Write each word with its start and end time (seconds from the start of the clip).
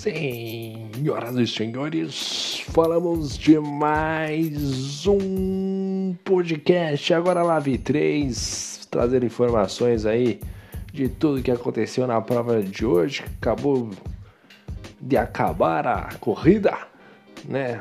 Senhoras 0.00 1.36
e 1.36 1.46
senhores, 1.46 2.64
falamos 2.68 3.36
de 3.36 3.60
mais 3.60 5.06
um 5.06 6.16
podcast. 6.24 7.12
Agora 7.12 7.42
Live 7.42 7.76
3, 7.76 8.88
trazendo 8.90 9.26
informações 9.26 10.06
aí 10.06 10.40
de 10.90 11.06
tudo 11.06 11.42
que 11.42 11.50
aconteceu 11.50 12.06
na 12.06 12.18
prova 12.18 12.62
de 12.62 12.86
hoje. 12.86 13.22
Acabou 13.42 13.90
de 14.98 15.18
acabar 15.18 15.86
a 15.86 16.08
corrida, 16.18 16.78
né? 17.46 17.78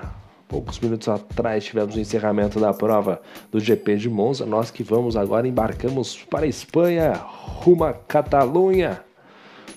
Poucos 0.49 0.77
minutos 0.81 1.07
atrás 1.07 1.63
tivemos 1.63 1.95
o 1.95 2.01
encerramento 2.01 2.59
da 2.59 2.73
prova 2.73 3.21
do 3.49 3.61
GP 3.61 3.95
de 3.95 4.09
Monza. 4.09 4.45
Nós 4.45 4.69
que 4.69 4.83
vamos 4.83 5.15
agora 5.15 5.47
embarcamos 5.47 6.17
para 6.29 6.43
a 6.43 6.49
Espanha, 6.49 7.13
rumo 7.13 7.85
a 7.85 7.93
Catalunha 7.93 9.05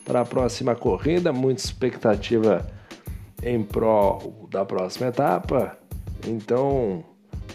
para 0.04 0.20
a 0.20 0.24
próxima 0.24 0.74
corrida. 0.74 1.32
Muita 1.32 1.62
expectativa 1.62 2.66
em 3.42 3.62
prol 3.62 4.48
da 4.50 4.64
próxima 4.64 5.08
etapa. 5.08 5.76
Então, 6.26 7.04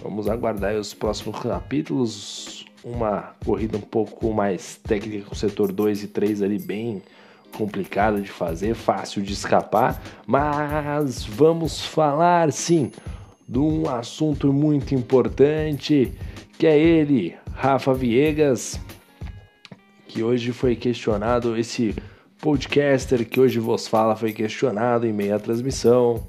vamos 0.02 0.28
aguardar 0.28 0.76
os 0.76 0.94
próximos 0.94 1.40
capítulos. 1.40 2.66
Uma 2.84 3.34
corrida 3.44 3.78
um 3.78 3.82
pouco 3.82 4.34
mais 4.34 4.78
técnica 4.78 5.26
com 5.26 5.34
o 5.34 5.38
setor 5.38 5.72
2 5.72 6.04
e 6.04 6.08
3 6.08 6.42
ali 6.42 6.60
bem 6.60 7.02
complicado 7.58 8.22
de 8.22 8.30
fazer, 8.30 8.76
fácil 8.76 9.22
de 9.22 9.34
escapar, 9.34 10.02
mas 10.26 11.26
vamos 11.26 11.86
falar 11.86 12.52
sim 12.52 12.92
de 13.48 13.58
um 13.58 13.90
assunto 13.90 14.52
muito 14.52 14.94
importante, 14.94 16.14
que 16.58 16.68
é 16.68 16.78
ele, 16.78 17.36
Rafa 17.54 17.94
Viegas, 17.94 18.80
que 20.08 20.22
hoje 20.22 20.52
foi 20.52 20.76
questionado 20.76 21.58
esse 21.58 21.96
podcaster 22.40 23.28
que 23.28 23.40
hoje 23.40 23.60
vos 23.60 23.88
fala 23.88 24.16
foi 24.16 24.32
questionado 24.32 25.06
em 25.08 25.14
meio 25.14 25.36
à 25.36 25.40
transmissão. 25.40 26.26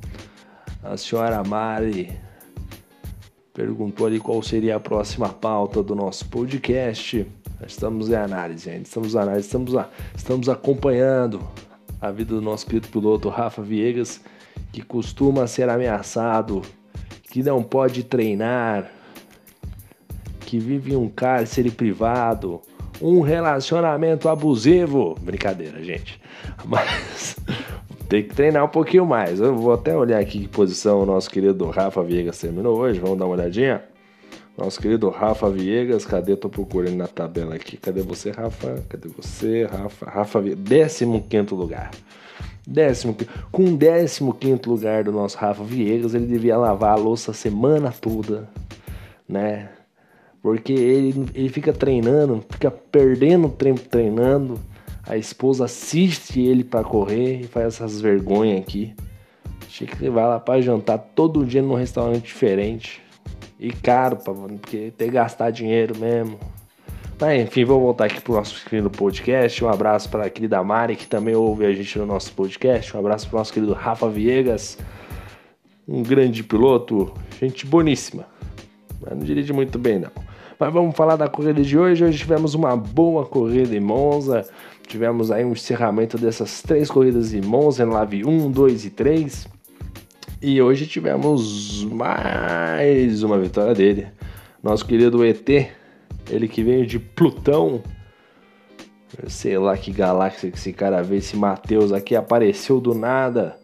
A 0.83 0.97
senhora 0.97 1.43
Mari 1.45 2.11
perguntou 3.53 4.07
ali 4.07 4.19
qual 4.19 4.43
seria 4.43 4.77
a 4.77 4.81
próxima 4.81 5.29
pauta 5.29 5.83
do 5.83 5.95
nosso 5.95 6.27
podcast. 6.29 7.27
Estamos 7.67 8.09
em 8.09 8.15
análise. 8.15 8.71
Estamos 8.71 9.15
em 9.15 9.19
análise, 9.19 9.47
estamos, 9.47 9.77
a, 9.77 9.89
estamos 10.17 10.49
acompanhando 10.49 11.41
a 12.01 12.11
vida 12.11 12.35
do 12.35 12.41
nosso 12.41 12.67
querido 12.67 12.89
piloto 12.89 13.29
Rafa 13.29 13.63
Viegas, 13.63 14.21
que 14.73 14.83
costuma 14.83 15.47
ser 15.47 15.69
ameaçado, 15.69 16.63
que 17.25 17.43
não 17.43 17.63
pode 17.63 18.05
treinar, 18.05 18.91
que 20.41 20.59
vive 20.59 20.93
em 20.93 20.97
um 20.97 21.09
cárcere 21.09 21.71
privado, 21.71 22.63
um 23.01 23.21
relacionamento 23.21 24.29
abusivo. 24.29 25.15
Brincadeira, 25.21 25.83
gente. 25.83 26.21
Mas 26.65 27.37
tem 28.09 28.23
que 28.23 28.35
treinar 28.35 28.65
um 28.65 28.69
pouquinho 28.69 29.07
mais. 29.07 29.41
Eu 29.41 29.55
vou 29.55 29.73
até 29.73 29.97
olhar 29.97 30.21
aqui 30.21 30.41
que 30.41 30.49
posição 30.49 31.03
o 31.03 31.07
nosso 31.07 31.31
querido 31.31 31.69
Rafa 31.71 32.03
Viegas 32.03 32.39
terminou 32.39 32.77
hoje. 32.79 33.01
Vamos 33.01 33.19
dar 33.19 33.27
uma 33.27 33.35
olhadinha? 33.35 33.83
Nosso 34.57 34.81
querido 34.81 35.09
Rafa 35.09 35.49
Viegas, 35.49 36.05
cadê? 36.05 36.35
Tô 36.35 36.49
procurando 36.49 36.97
na 36.97 37.07
tabela 37.07 37.55
aqui. 37.55 37.77
Cadê 37.77 38.03
você, 38.03 38.31
Rafa? 38.31 38.83
Cadê 38.89 39.09
você, 39.09 39.65
Rafa? 39.65 40.07
Rafa 40.07 40.41
Viegas, 40.41 40.99
15 40.99 41.55
lugar. 41.55 41.91
Décimo, 42.67 43.17
com 43.51 43.65
o 43.65 43.79
15 43.79 44.23
lugar 44.67 45.05
do 45.05 45.13
nosso 45.13 45.39
Rafa 45.39 45.65
Viegas, 45.65 46.13
ele 46.13 46.27
devia 46.27 46.59
lavar 46.59 46.93
a 46.93 46.97
louça 46.97 47.31
a 47.31 47.35
semana 47.35 47.91
toda, 47.99 48.49
né? 49.27 49.71
Porque 50.43 50.73
ele, 50.73 51.29
ele 51.35 51.49
fica 51.49 51.73
treinando, 51.73 52.45
fica 52.49 52.71
perdendo 52.71 53.49
tempo 53.49 53.81
treinando. 53.81 54.59
A 55.07 55.17
esposa 55.17 55.65
assiste 55.65 56.41
ele 56.41 56.63
para 56.63 56.85
correr 56.85 57.41
e 57.41 57.45
faz 57.45 57.67
essas 57.67 58.01
vergonhas 58.01 58.61
aqui. 58.61 58.95
Achei 59.67 59.87
que 59.87 60.03
ele 60.03 60.11
vai 60.11 60.27
lá 60.27 60.39
para 60.39 60.61
jantar 60.61 60.99
todo 60.99 61.45
dia 61.45 61.63
num 61.63 61.75
restaurante 61.75 62.25
diferente. 62.25 63.03
E 63.59 63.73
caro, 63.73 64.17
porque 64.17 64.93
tem 64.97 65.09
que 65.09 65.15
gastar 65.15 65.51
dinheiro 65.51 65.99
mesmo. 65.99 66.39
Mas 67.21 67.43
enfim, 67.43 67.65
vamos 67.65 67.83
voltar 67.83 68.05
aqui 68.05 68.21
pro 68.21 68.35
nosso 68.35 68.65
querido 68.65 68.89
podcast. 68.89 69.65
Um 69.65 69.69
abraço 69.69 70.09
para 70.09 70.27
a 70.27 70.31
querida 70.31 70.63
Mari, 70.63 70.95
que 70.95 71.07
também 71.07 71.35
ouve 71.35 71.67
a 71.67 71.75
gente 71.75 71.99
no 71.99 72.07
nosso 72.07 72.33
podcast. 72.33 72.97
Um 72.97 73.01
abraço 73.01 73.29
para 73.29 73.37
o 73.37 73.39
nosso 73.39 73.53
querido 73.53 73.73
Rafa 73.73 74.09
Viegas, 74.09 74.79
um 75.87 76.03
grande 76.03 76.45
piloto, 76.45 77.13
gente 77.41 77.67
boníssima. 77.67 78.27
Mas 79.01 79.19
não 79.19 79.25
dirige 79.25 79.53
muito 79.53 79.79
bem, 79.79 79.99
não. 79.99 80.28
Mas 80.59 80.73
vamos 80.73 80.97
falar 80.97 81.15
da 81.15 81.29
corrida 81.29 81.63
de 81.63 81.79
hoje. 81.79 82.05
Hoje 82.05 82.19
tivemos 82.19 82.53
uma 82.53 82.77
boa 82.77 83.25
corrida 83.25 83.77
em 83.77 83.81
Monza. 83.81 84.45
Tivemos 84.89 85.31
aí 85.31 85.45
um 85.45 85.53
encerramento 85.53 86.19
dessas 86.19 86.63
três 86.63 86.91
corridas 86.91 87.33
em 87.33 87.41
Monza, 87.41 87.85
em 87.85 87.87
Lave 87.87 88.25
1, 88.25 88.51
2 88.51 88.87
e 88.87 88.91
3. 88.91 89.49
E 90.43 90.61
hoje 90.61 90.89
tivemos 90.89 91.85
mais 91.85 93.23
uma 93.23 93.39
vitória 93.39 93.73
dele. 93.73 94.09
Nosso 94.61 94.85
querido 94.85 95.25
ET, 95.25 95.49
ele 96.29 96.49
que 96.49 96.65
veio 96.65 96.85
de 96.85 96.99
Plutão. 96.99 97.81
sei 99.29 99.57
lá 99.59 99.77
que 99.77 99.93
galáxia 99.93 100.51
que 100.51 100.59
esse 100.59 100.73
cara 100.73 101.05
veio. 101.05 101.21
Esse 101.21 101.37
Matheus 101.37 101.93
aqui 101.93 102.17
apareceu 102.17 102.81
do 102.81 102.95
nada 102.95 103.57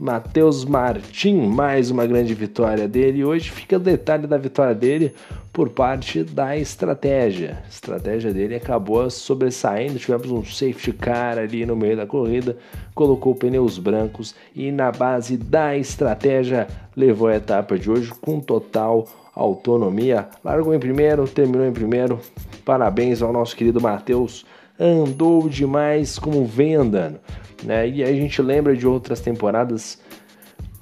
Matheus 0.00 0.64
Martin, 0.64 1.46
mais 1.46 1.90
uma 1.90 2.06
grande 2.06 2.32
vitória 2.32 2.88
dele. 2.88 3.22
Hoje 3.22 3.50
fica 3.50 3.76
o 3.76 3.78
detalhe 3.78 4.26
da 4.26 4.38
vitória 4.38 4.74
dele 4.74 5.12
por 5.52 5.70
parte 5.70 6.22
da 6.22 6.56
estratégia. 6.56 7.58
A 7.64 7.68
estratégia 7.68 8.32
dele 8.32 8.54
acabou 8.54 9.08
sobressaindo. 9.10 9.98
Tivemos 9.98 10.30
um 10.30 10.44
safety 10.44 10.92
car 10.92 11.38
ali 11.38 11.66
no 11.66 11.74
meio 11.74 11.96
da 11.96 12.06
corrida, 12.06 12.56
colocou 12.94 13.34
pneus 13.34 13.78
brancos 13.78 14.34
e, 14.54 14.70
na 14.70 14.92
base 14.92 15.36
da 15.36 15.76
estratégia, 15.76 16.68
levou 16.96 17.28
a 17.28 17.36
etapa 17.36 17.78
de 17.78 17.90
hoje 17.90 18.12
com 18.20 18.40
total 18.40 19.06
autonomia. 19.34 20.28
Largou 20.44 20.74
em 20.74 20.78
primeiro, 20.78 21.26
terminou 21.26 21.66
em 21.66 21.72
primeiro. 21.72 22.20
Parabéns 22.64 23.22
ao 23.22 23.32
nosso 23.32 23.56
querido 23.56 23.80
Matheus. 23.80 24.44
Andou 24.78 25.48
demais 25.48 26.18
como 26.18 26.44
vem 26.44 26.74
andando. 26.74 27.18
Né? 27.62 27.88
E 27.88 28.02
a 28.02 28.12
gente 28.12 28.40
lembra 28.40 28.76
de 28.76 28.86
outras 28.86 29.20
temporadas. 29.20 30.00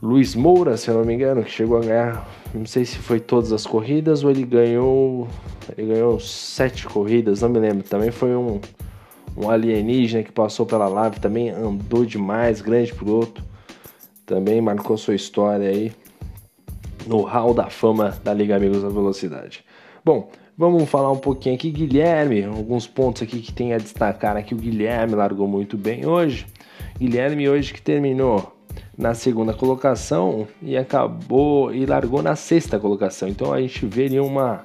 Luiz 0.00 0.36
Moura, 0.36 0.76
se 0.76 0.88
eu 0.88 0.94
não 0.94 1.04
me 1.04 1.12
engano, 1.12 1.42
que 1.42 1.50
chegou 1.50 1.78
a 1.78 1.80
ganhar, 1.80 2.28
não 2.54 2.64
sei 2.64 2.84
se 2.84 2.96
foi 2.98 3.18
todas 3.18 3.52
as 3.52 3.66
corridas 3.66 4.22
ou 4.22 4.30
ele 4.30 4.44
ganhou, 4.44 5.26
ele 5.76 5.92
ganhou 5.92 6.20
sete 6.20 6.86
corridas, 6.86 7.42
não 7.42 7.48
me 7.48 7.58
lembro. 7.58 7.82
Também 7.82 8.12
foi 8.12 8.36
um, 8.36 8.60
um 9.36 9.50
alienígena 9.50 10.22
que 10.22 10.30
passou 10.30 10.64
pela 10.64 10.86
live, 10.86 11.18
também 11.18 11.50
andou 11.50 12.04
demais, 12.04 12.60
grande 12.60 12.94
piloto, 12.94 13.42
também 14.24 14.60
marcou 14.60 14.96
sua 14.96 15.16
história 15.16 15.68
aí 15.68 15.92
no 17.04 17.22
hall 17.22 17.52
da 17.52 17.68
fama 17.68 18.16
da 18.22 18.32
Liga 18.32 18.54
Amigos 18.54 18.82
da 18.82 18.88
Velocidade. 18.88 19.64
Bom, 20.04 20.30
Vamos 20.60 20.88
falar 20.88 21.12
um 21.12 21.18
pouquinho 21.18 21.54
aqui, 21.54 21.70
Guilherme, 21.70 22.42
alguns 22.42 22.84
pontos 22.84 23.22
aqui 23.22 23.40
que 23.40 23.52
tem 23.52 23.74
a 23.74 23.78
destacar 23.78 24.36
aqui. 24.36 24.54
O 24.54 24.56
Guilherme 24.56 25.14
largou 25.14 25.46
muito 25.46 25.78
bem 25.78 26.04
hoje. 26.04 26.46
Guilherme 26.98 27.48
hoje 27.48 27.72
que 27.72 27.80
terminou 27.80 28.57
na 28.96 29.14
segunda 29.14 29.54
colocação 29.54 30.46
e 30.60 30.76
acabou 30.76 31.72
e 31.72 31.86
largou 31.86 32.22
na 32.22 32.34
sexta 32.34 32.78
colocação. 32.78 33.28
Então 33.28 33.52
a 33.52 33.60
gente 33.60 33.86
ali 33.86 34.18
uma 34.20 34.62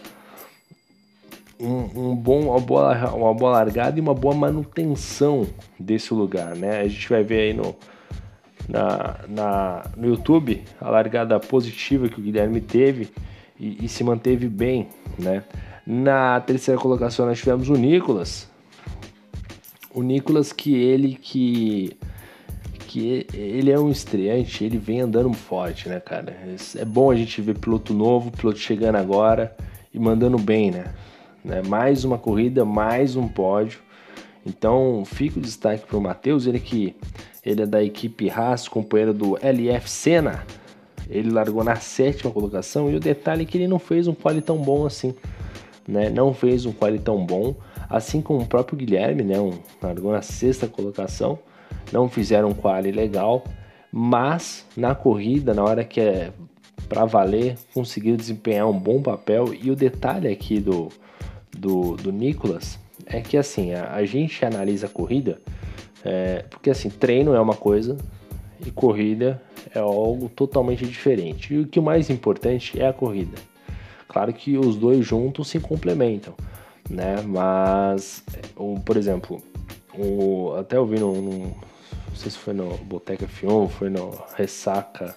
um, 1.59 2.09
um, 2.09 2.16
bom 2.16 2.47
uma 2.47 2.59
boa, 2.59 3.14
uma 3.14 3.34
boa 3.34 3.52
largada 3.52 3.97
e 3.97 4.02
uma 4.02 4.14
boa 4.14 4.34
manutenção 4.34 5.47
desse 5.80 6.14
lugar, 6.14 6.56
né? 6.56 6.81
A 6.81 6.88
gente 6.88 7.08
vai 7.08 7.24
ver 7.24 7.40
aí 7.41 7.53
no 7.53 7.75
na, 8.68 9.19
na 9.28 9.84
no 9.96 10.08
YouTube 10.08 10.64
a 10.80 10.90
largada 10.90 11.40
positiva 11.40 12.09
que 12.09 12.20
o 12.20 12.24
Guilherme 12.24 12.62
teve 12.62 13.09
e, 13.59 13.85
e 13.85 13.90
se 13.90 14.03
manteve 14.03 14.47
bem, 14.47 14.88
né? 15.18 15.44
Na 15.85 16.40
terceira 16.41 16.80
colocação 16.80 17.25
nós 17.25 17.40
tivemos 17.40 17.70
o 17.70 17.76
Nicolas. 17.76 18.50
O 19.94 20.02
Nicolas 20.02 20.52
que 20.52 20.73
ele 20.73 21.16
que 21.16 21.96
que 22.93 23.25
ele 23.34 23.72
é 23.72 23.79
um 23.79 23.90
estreante, 23.90 24.63
ele 24.63 24.78
vem 24.78 25.01
andando 25.01 25.34
forte, 25.34 25.90
né, 25.90 25.99
cara? 25.99 26.37
É 26.78 26.85
bom 26.85 27.09
a 27.09 27.16
gente 27.16 27.41
ver 27.41 27.57
piloto 27.57 27.91
novo, 27.91 28.29
piloto 28.29 28.59
chegando 28.59 28.97
agora 28.97 29.55
e 29.91 29.97
mandando 29.97 30.37
bem, 30.37 30.69
né? 30.69 30.93
né? 31.43 31.63
Mais 31.63 32.03
uma 32.03 32.19
corrida, 32.19 32.63
mais 32.63 33.16
um 33.16 33.28
pódio. 33.28 33.79
Então, 34.45 35.01
fica 35.07 35.40
o 35.40 35.41
destaque 35.41 35.87
para 35.87 35.97
o 35.97 36.01
Matheus, 36.01 36.45
ele 36.45 36.59
que 36.59 36.95
ele 37.43 37.63
é 37.63 37.66
da 37.66 37.84
equipe 37.84 38.29
Haas, 38.29 38.67
companheiro 38.67 39.11
do 39.11 39.40
LF 39.41 39.90
Senna. 39.90 40.45
Ele 41.09 41.31
largou 41.31 41.63
na 41.63 41.78
sétima 41.78 42.29
colocação 42.29 42.91
e 42.91 42.95
o 42.95 42.99
detalhe 42.99 43.41
é 43.41 43.45
que 43.45 43.57
ele 43.57 43.67
não 43.67 43.79
fez 43.79 44.07
um 44.07 44.13
quali 44.13 44.40
tão 44.40 44.59
bom 44.59 44.85
assim 44.85 45.16
né? 45.87 46.09
Não 46.09 46.34
fez 46.34 46.66
um 46.66 46.72
quali 46.72 46.99
tão 46.99 47.25
bom, 47.25 47.55
assim 47.90 48.22
como 48.22 48.41
o 48.41 48.45
próprio 48.45 48.78
Guilherme, 48.78 49.23
né? 49.23 49.40
Um, 49.40 49.53
largou 49.81 50.11
na 50.11 50.22
sexta 50.22 50.67
colocação, 50.67 51.40
não 51.91 52.09
fizeram 52.09 52.50
um 52.50 52.53
quali 52.53 52.91
legal, 52.91 53.44
mas 53.91 54.66
na 54.76 54.96
corrida, 54.96 55.53
na 55.53 55.64
hora 55.64 55.84
que 55.84 56.02
é 56.02 56.32
para 56.90 57.06
valer, 57.06 57.56
conseguiram 57.74 58.18
desempenhar 58.18 58.68
um 58.68 58.78
bom 58.78 59.02
papel. 59.02 59.53
E 59.53 59.72
o 59.72 59.76
detalhe 59.76 60.28
aqui 60.28 60.59
do, 60.59 60.90
do, 61.52 61.96
do 61.96 62.12
Nicolas 62.12 62.80
é 63.06 63.22
que 63.22 63.38
assim, 63.38 63.74
a, 63.74 63.94
a 63.94 64.06
gente 64.06 64.44
analisa 64.46 64.88
a 64.88 64.90
corrida, 64.90 65.40
é, 66.03 66.46
porque 66.50 66.70
assim, 66.70 66.90
treino 66.90 67.34
é 67.34 67.40
uma 67.40 67.56
coisa 67.56 67.97
e 68.66 68.72
corrida 68.72 69.41
é 69.74 69.79
algo 69.79 70.29
totalmente 70.29 70.86
diferente. 70.86 71.53
E 71.53 71.59
o 71.59 71.68
que 71.68 71.79
mais 71.79 72.09
importante 72.09 72.79
é 72.79 72.88
a 72.88 72.94
corrida. 72.94 73.38
Claro 74.08 74.32
que 74.34 74.58
os 74.58 74.76
dois 74.76 75.06
juntos 75.06 75.47
se 75.47 75.59
complementam, 75.59 76.34
né? 76.90 77.16
Mas, 77.26 78.24
por 78.86 78.96
exemplo, 78.96 79.41
o, 79.97 80.53
até 80.56 80.78
eu 80.78 80.86
vi 80.86 81.00
no, 81.00 81.52
não 82.14 82.16
sei 82.16 82.30
se 82.30 82.38
foi 82.38 82.54
no 82.54 82.78
Boteca 82.78 83.26
F1, 83.26 83.70
foi 83.70 83.90
no 83.90 84.12
Ressaca 84.36 85.16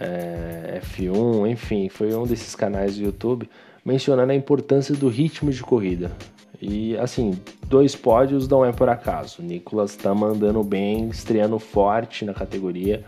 é, 0.00 0.80
F1, 0.82 1.50
enfim, 1.50 1.90
foi 1.90 2.14
um 2.14 2.26
desses 2.26 2.54
canais 2.54 2.96
do 2.96 3.04
YouTube 3.04 3.46
mencionando 3.84 4.32
a 4.32 4.34
importância 4.34 4.94
do 4.94 5.08
ritmo 5.08 5.50
de 5.50 5.62
corrida. 5.62 6.10
E 6.58 6.96
assim, 6.96 7.38
dois 7.66 7.94
pódios 7.94 8.48
não 8.48 8.64
é 8.64 8.72
por 8.72 8.88
acaso. 8.88 9.42
O 9.42 9.44
Nicolas 9.44 9.94
tá 9.94 10.14
mandando 10.14 10.62
bem, 10.62 11.08
estreando 11.08 11.58
forte 11.58 12.24
na 12.24 12.32
categoria. 12.32 13.04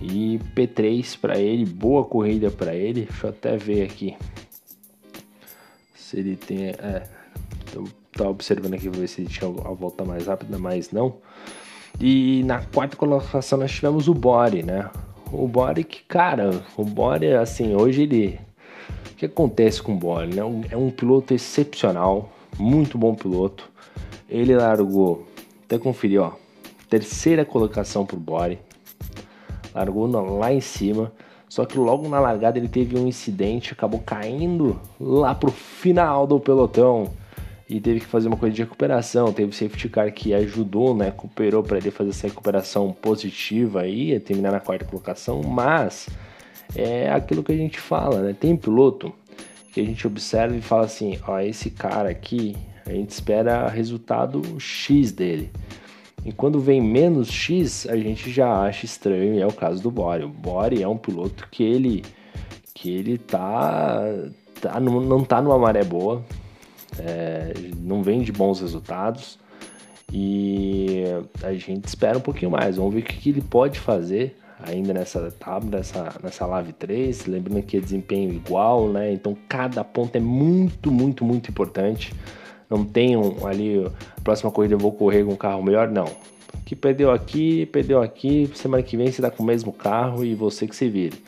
E 0.00 0.40
P3 0.54 1.18
para 1.18 1.36
ele, 1.36 1.64
boa 1.64 2.04
corrida 2.04 2.48
para 2.48 2.74
ele. 2.74 3.02
Deixa 3.02 3.26
eu 3.26 3.30
até 3.30 3.56
ver 3.56 3.82
aqui 3.82 4.16
se 6.10 6.18
ele 6.18 6.36
tem. 6.36 6.68
É, 6.68 7.08
tô, 7.72 7.84
tô 8.12 8.28
observando 8.28 8.74
aqui 8.74 8.88
ver 8.88 9.08
se 9.08 9.22
ele 9.22 9.28
tinha 9.28 9.48
a 9.48 9.72
volta 9.72 10.04
mais 10.04 10.26
rápida, 10.26 10.58
mas 10.58 10.92
não. 10.92 11.16
E 11.98 12.42
na 12.44 12.62
quarta 12.62 12.96
colocação 12.96 13.58
nós 13.58 13.72
tivemos 13.72 14.08
o 14.08 14.14
Bore, 14.14 14.62
né? 14.62 14.90
O 15.32 15.46
Bore 15.46 15.84
que, 15.84 16.02
cara, 16.04 16.62
o 16.76 16.84
Bore, 16.84 17.34
assim, 17.34 17.74
hoje 17.74 18.02
ele. 18.02 18.38
O 19.12 19.14
que 19.16 19.26
acontece 19.26 19.82
com 19.82 19.92
o 19.92 19.96
Bore, 19.96 20.34
né? 20.34 20.42
É 20.70 20.76
um 20.76 20.90
piloto 20.90 21.34
excepcional 21.34 22.30
muito 22.58 22.98
bom 22.98 23.14
piloto. 23.14 23.70
Ele 24.28 24.54
largou, 24.54 25.26
até 25.64 25.78
conferir, 25.78 26.20
ó, 26.20 26.32
terceira 26.88 27.44
colocação 27.44 28.04
pro 28.06 28.16
Bore. 28.16 28.58
Largou 29.74 30.06
lá 30.38 30.52
em 30.52 30.60
cima. 30.60 31.12
Só 31.48 31.64
que 31.64 31.76
logo 31.76 32.08
na 32.08 32.20
largada 32.20 32.58
ele 32.58 32.68
teve 32.68 32.96
um 32.96 33.08
incidente, 33.08 33.72
acabou 33.72 34.00
caindo 34.00 34.80
lá 35.00 35.34
pro 35.34 35.50
final 35.50 36.24
do 36.24 36.38
pelotão 36.38 37.10
e 37.70 37.80
teve 37.80 38.00
que 38.00 38.06
fazer 38.06 38.26
uma 38.26 38.36
coisa 38.36 38.52
de 38.52 38.62
recuperação. 38.62 39.32
Teve 39.32 39.54
safety 39.54 39.88
car 39.88 40.12
que 40.12 40.34
ajudou, 40.34 40.92
né? 40.92 41.12
Cooperou 41.12 41.62
para 41.62 41.78
ele 41.78 41.92
fazer 41.92 42.10
essa 42.10 42.26
recuperação 42.26 42.92
positiva 42.92 43.82
aí, 43.82 44.18
terminar 44.18 44.50
na 44.50 44.58
quarta 44.58 44.84
colocação. 44.84 45.40
Mas 45.40 46.08
é 46.74 47.08
aquilo 47.12 47.44
que 47.44 47.52
a 47.52 47.56
gente 47.56 47.78
fala, 47.78 48.22
né? 48.22 48.36
Tem 48.38 48.56
piloto 48.56 49.12
que 49.72 49.80
a 49.80 49.84
gente 49.84 50.04
observa 50.04 50.56
e 50.56 50.60
fala 50.60 50.86
assim: 50.86 51.16
ó, 51.28 51.38
esse 51.38 51.70
cara 51.70 52.10
aqui, 52.10 52.56
a 52.84 52.90
gente 52.90 53.10
espera 53.10 53.68
resultado 53.68 54.42
X 54.58 55.12
dele. 55.12 55.48
E 56.24 56.32
quando 56.32 56.58
vem 56.58 56.82
menos 56.82 57.30
X, 57.30 57.86
a 57.88 57.96
gente 57.96 58.32
já 58.32 58.62
acha 58.62 58.84
estranho, 58.84 59.34
e 59.34 59.40
é 59.40 59.46
o 59.46 59.52
caso 59.52 59.80
do 59.80 59.92
Bore. 59.92 60.24
O 60.24 60.28
Bore 60.28 60.82
é 60.82 60.88
um 60.88 60.98
piloto 60.98 61.46
que 61.48 61.62
ele 61.62 62.02
que 62.74 62.90
ele 62.90 63.16
tá, 63.16 64.02
tá 64.60 64.80
não 64.80 65.22
tá 65.22 65.40
numa 65.42 65.58
maré 65.58 65.84
boa, 65.84 66.24
é, 66.98 67.52
não 67.78 68.02
vem 68.02 68.22
de 68.22 68.32
bons 68.32 68.60
resultados 68.60 69.38
e 70.12 71.04
a 71.42 71.52
gente 71.52 71.86
espera 71.86 72.18
um 72.18 72.20
pouquinho 72.20 72.50
mais. 72.50 72.76
Vamos 72.76 72.94
ver 72.94 73.00
o 73.00 73.04
que, 73.04 73.16
que 73.16 73.30
ele 73.30 73.40
pode 73.40 73.78
fazer 73.78 74.36
ainda 74.62 74.92
nessa 74.92 75.20
etapa, 75.20 75.64
nessa, 75.66 76.14
nessa 76.22 76.46
Live 76.46 76.72
3. 76.74 77.26
Lembrando 77.26 77.62
que 77.62 77.76
é 77.76 77.80
desempenho 77.80 78.32
igual, 78.32 78.88
né? 78.88 79.12
Então 79.12 79.36
cada 79.48 79.84
ponto 79.84 80.16
é 80.16 80.20
muito, 80.20 80.90
muito, 80.90 81.24
muito 81.24 81.50
importante. 81.50 82.12
Não 82.68 82.84
tem 82.84 83.16
um, 83.16 83.46
ali, 83.46 83.86
próxima 84.22 84.50
corrida 84.50 84.74
eu 84.74 84.78
vou 84.78 84.92
correr 84.92 85.24
com 85.24 85.32
um 85.32 85.36
carro 85.36 85.62
melhor, 85.62 85.88
não. 85.88 86.06
Que 86.64 86.76
perdeu 86.76 87.10
aqui, 87.10 87.66
perdeu 87.66 88.02
aqui, 88.02 88.50
semana 88.54 88.82
que 88.82 88.96
vem 88.96 89.10
você 89.10 89.22
dá 89.22 89.30
com 89.30 89.42
o 89.42 89.46
mesmo 89.46 89.72
carro 89.72 90.24
e 90.24 90.34
você 90.34 90.66
que 90.66 90.74
se 90.74 90.88
vire 90.88 91.22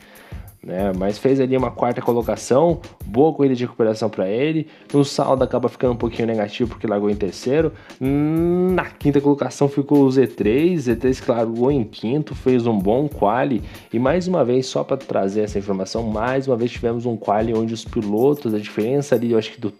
né? 0.63 0.93
Mas 0.97 1.17
fez 1.17 1.39
ali 1.39 1.57
uma 1.57 1.71
quarta 1.71 2.01
colocação, 2.01 2.79
boa 3.05 3.33
corrida 3.33 3.53
de 3.53 3.65
recuperação 3.65 4.09
para 4.09 4.27
ele. 4.29 4.67
No 4.93 5.03
saldo 5.03 5.43
acaba 5.43 5.67
ficando 5.67 5.93
um 5.93 5.97
pouquinho 5.97 6.27
negativo 6.27 6.69
porque 6.69 6.87
largou 6.87 7.09
em 7.09 7.15
terceiro. 7.15 7.73
Na 7.99 8.85
quinta 8.85 9.19
colocação 9.19 9.67
ficou 9.67 10.05
o 10.05 10.07
Z3, 10.07 10.75
Z3 10.75 11.21
que 11.21 11.29
largou 11.29 11.71
em 11.71 11.83
quinto, 11.83 12.33
fez 12.33 12.65
um 12.65 12.77
bom 12.77 13.09
quali 13.09 13.61
e 13.91 13.99
mais 13.99 14.27
uma 14.27 14.45
vez 14.45 14.65
só 14.65 14.83
para 14.83 14.95
trazer 14.95 15.41
essa 15.41 15.59
informação, 15.59 16.03
mais 16.03 16.47
uma 16.47 16.55
vez 16.55 16.71
tivemos 16.71 17.05
um 17.05 17.17
quali 17.17 17.53
onde 17.53 17.73
os 17.73 17.83
pilotos, 17.83 18.53
a 18.53 18.59
diferença 18.59 19.15
ali, 19.15 19.31
eu 19.31 19.37
acho 19.37 19.51
que 19.51 19.59
do 19.59 19.73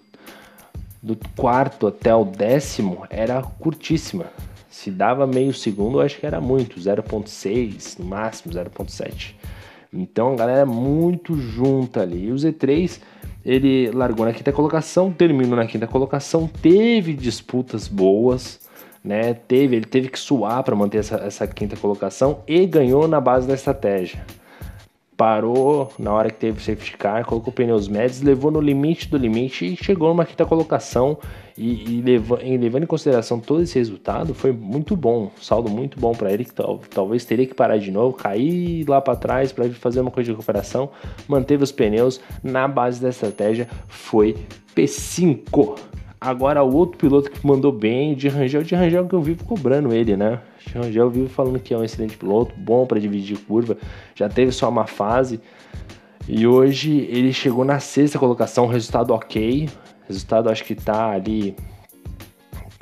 do 1.01 1.17
quarto 1.35 1.85
até 1.85 2.15
o 2.15 2.23
décimo 2.23 3.05
era 3.09 3.41
curtíssima. 3.41 4.25
Se 4.69 4.89
dava 4.89 5.27
meio 5.27 5.53
segundo, 5.53 5.99
eu 5.99 6.05
acho 6.05 6.17
que 6.17 6.25
era 6.25 6.39
muito, 6.39 6.79
0.6, 6.79 7.99
no 7.99 8.05
máximo 8.05 8.53
0.7. 8.53 9.35
Então 9.93 10.33
a 10.33 10.35
galera 10.35 10.61
é 10.61 10.65
muito 10.65 11.35
junta 11.35 12.01
ali. 12.01 12.25
E 12.25 12.31
o 12.31 12.35
Z3 12.35 12.99
ele 13.45 13.91
largou 13.91 14.25
na 14.25 14.33
quinta 14.33 14.51
colocação, 14.51 15.11
terminou 15.11 15.55
na 15.55 15.67
quinta 15.67 15.85
colocação, 15.85 16.47
teve 16.47 17.13
disputas 17.13 17.87
boas, 17.87 18.59
né? 19.03 19.33
Teve, 19.33 19.75
ele 19.75 19.85
teve 19.85 20.07
que 20.09 20.19
suar 20.19 20.63
para 20.63 20.75
manter 20.75 20.99
essa, 20.99 21.17
essa 21.17 21.47
quinta 21.47 21.75
colocação 21.75 22.39
e 22.47 22.65
ganhou 22.65 23.07
na 23.07 23.19
base 23.19 23.47
da 23.47 23.53
estratégia 23.53 24.25
parou 25.23 25.89
na 25.97 26.11
hora 26.11 26.29
que 26.29 26.35
teve 26.35 26.57
o 26.57 26.61
safety 26.61 26.97
car, 26.97 27.23
colocou 27.23 27.53
pneus 27.53 27.87
médios, 27.87 28.21
levou 28.21 28.51
no 28.51 28.59
limite 28.59 29.07
do 29.07 29.17
limite 29.17 29.65
e 29.65 29.77
chegou 29.81 30.09
numa 30.09 30.25
quinta 30.25 30.45
colocação. 30.45 31.17
E, 31.57 32.01
e 32.01 32.03
em, 32.41 32.57
levando 32.57 32.83
em 32.83 32.85
consideração 32.85 33.39
todo 33.39 33.61
esse 33.61 33.79
resultado, 33.79 34.33
foi 34.33 34.51
muito 34.51 34.97
bom, 34.97 35.31
saldo 35.39 35.69
muito 35.69 35.97
bom 35.97 36.11
para 36.11 36.29
ele, 36.33 36.43
que 36.43 36.53
tal, 36.53 36.81
talvez 36.93 37.23
teria 37.23 37.47
que 37.47 37.53
parar 37.53 37.77
de 37.77 37.89
novo, 37.89 38.17
cair 38.17 38.83
lá 38.85 38.99
para 38.99 39.15
trás 39.15 39.53
para 39.53 39.69
fazer 39.69 40.01
uma 40.01 40.11
coisa 40.11 40.25
de 40.25 40.31
recuperação, 40.31 40.89
manteve 41.25 41.63
os 41.63 41.71
pneus 41.71 42.19
na 42.43 42.67
base 42.67 43.01
da 43.01 43.07
estratégia, 43.07 43.69
foi 43.87 44.35
P5. 44.75 45.92
Agora 46.25 46.63
o 46.63 46.73
outro 46.73 46.97
piloto 46.97 47.29
que 47.29 47.45
mandou 47.45 47.69
bem, 47.69 48.15
de 48.15 48.29
Rangel, 48.29 48.63
de 48.63 48.73
Rangel 48.73 49.05
que 49.09 49.13
eu 49.13 49.21
vivo 49.21 49.43
cobrando 49.43 49.93
ele, 49.93 50.15
né? 50.15 50.39
De 50.65 50.73
Rangel 50.73 51.09
vivo 51.09 51.27
falando 51.27 51.59
que 51.59 51.73
é 51.73 51.77
um 51.77 51.83
excelente 51.83 52.15
piloto, 52.15 52.55
bom 52.57 52.85
para 52.85 52.97
dividir 52.97 53.37
curva, 53.39 53.75
já 54.15 54.29
teve 54.29 54.53
só 54.53 54.69
uma 54.69 54.87
fase. 54.87 55.41
E 56.25 56.47
hoje 56.47 57.05
ele 57.09 57.33
chegou 57.33 57.65
na 57.65 57.81
sexta 57.81 58.17
colocação, 58.17 58.67
resultado 58.67 59.13
ok. 59.13 59.67
Resultado 60.07 60.49
acho 60.49 60.63
que 60.63 60.75
tá 60.75 61.11
ali 61.11 61.57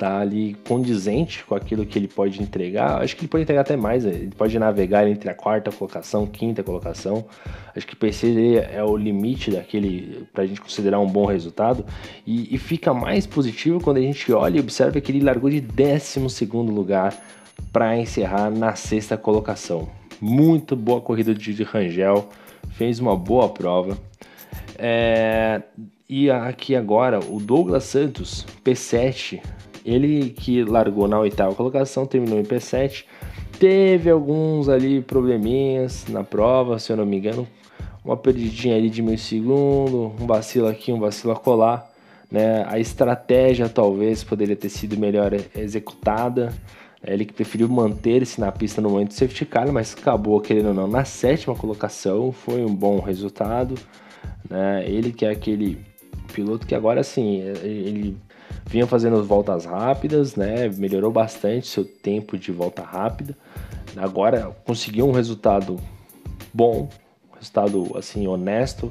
tá 0.02 0.18
ali 0.18 0.56
condizente 0.66 1.44
com 1.44 1.54
aquilo 1.54 1.86
que 1.86 1.96
ele 1.96 2.08
pode 2.08 2.42
entregar. 2.42 3.00
Acho 3.00 3.14
que 3.14 3.22
ele 3.22 3.28
pode 3.28 3.44
entregar 3.44 3.60
até 3.60 3.76
mais, 3.76 4.04
ele 4.04 4.32
pode 4.36 4.58
navegar 4.58 5.06
entre 5.06 5.30
a 5.30 5.34
quarta 5.34 5.70
colocação, 5.70 6.26
quinta 6.26 6.60
colocação. 6.60 7.24
Acho 7.76 7.86
que 7.86 7.94
PC 7.94 8.66
é 8.72 8.82
o 8.82 8.96
limite 8.96 9.52
daquele 9.52 10.26
para 10.32 10.42
a 10.42 10.46
gente 10.46 10.60
considerar 10.60 10.98
um 10.98 11.06
bom 11.06 11.24
resultado 11.24 11.86
e, 12.26 12.52
e, 12.52 12.58
fica 12.58 12.92
mais 12.92 13.28
positivo 13.28 13.80
quando 13.80 13.98
a 13.98 14.00
gente 14.00 14.32
olha 14.32 14.56
e 14.56 14.60
observa 14.60 15.00
que 15.00 15.12
ele 15.12 15.20
largou 15.20 15.48
de 15.48 15.60
12 15.60 16.28
segundo 16.30 16.72
lugar 16.72 17.16
para 17.72 17.96
encerrar 17.96 18.50
na 18.50 18.74
sexta 18.74 19.16
colocação. 19.16 19.88
Muito 20.20 20.74
boa 20.74 21.00
corrida 21.00 21.32
de 21.32 21.62
Rangel, 21.62 22.28
fez 22.72 22.98
uma 22.98 23.14
boa 23.14 23.48
prova. 23.48 23.96
É, 24.76 25.62
e 26.08 26.28
aqui 26.28 26.74
agora 26.74 27.20
o 27.20 27.38
Douglas 27.38 27.84
Santos, 27.84 28.44
P7, 28.64 29.40
ele 29.84 30.30
que 30.30 30.64
largou 30.64 31.08
na 31.08 31.18
oitava 31.18 31.54
colocação, 31.54 32.06
terminou 32.06 32.38
em 32.38 32.44
P7, 32.44 33.04
teve 33.58 34.10
alguns 34.10 34.68
ali 34.68 35.00
probleminhas 35.00 36.06
na 36.08 36.24
prova, 36.24 36.78
se 36.78 36.92
eu 36.92 36.96
não 36.96 37.06
me 37.06 37.16
engano, 37.16 37.46
uma 38.04 38.16
perdidinha 38.16 38.76
ali 38.76 38.90
de 38.90 39.02
meio 39.02 39.18
segundo, 39.18 40.12
um 40.20 40.26
vacilo 40.26 40.66
aqui, 40.66 40.92
um 40.92 40.98
vacilo 40.98 41.32
a 41.32 41.36
colar, 41.36 41.90
né? 42.30 42.64
A 42.66 42.78
estratégia 42.78 43.68
talvez 43.68 44.24
poderia 44.24 44.56
ter 44.56 44.68
sido 44.68 44.96
melhor 44.96 45.32
executada. 45.54 46.52
Ele 47.04 47.24
que 47.24 47.32
preferiu 47.32 47.68
manter-se 47.68 48.40
na 48.40 48.50
pista 48.52 48.80
no 48.80 48.88
momento 48.88 49.08
do 49.08 49.14
safety 49.14 49.44
car, 49.44 49.70
mas 49.72 49.94
acabou, 49.98 50.40
querendo 50.40 50.68
ou 50.68 50.74
não, 50.74 50.86
na 50.86 51.04
sétima 51.04 51.54
colocação. 51.54 52.32
Foi 52.32 52.64
um 52.64 52.74
bom 52.74 53.00
resultado. 53.00 53.74
Né? 54.48 54.84
Ele 54.88 55.12
que 55.12 55.26
é 55.26 55.30
aquele 55.30 55.78
piloto 56.32 56.66
que 56.66 56.74
agora 56.74 57.02
sim, 57.02 57.40
ele 57.40 58.16
vinha 58.72 58.86
fazendo 58.86 59.22
voltas 59.22 59.66
rápidas, 59.66 60.34
né? 60.34 60.66
Melhorou 60.78 61.12
bastante 61.12 61.66
seu 61.66 61.84
tempo 61.84 62.38
de 62.38 62.50
volta 62.50 62.82
rápida. 62.82 63.36
Agora 63.94 64.50
conseguiu 64.64 65.06
um 65.06 65.12
resultado 65.12 65.78
bom, 66.54 66.88
um 67.30 67.36
resultado 67.36 67.92
assim 67.98 68.26
honesto 68.26 68.90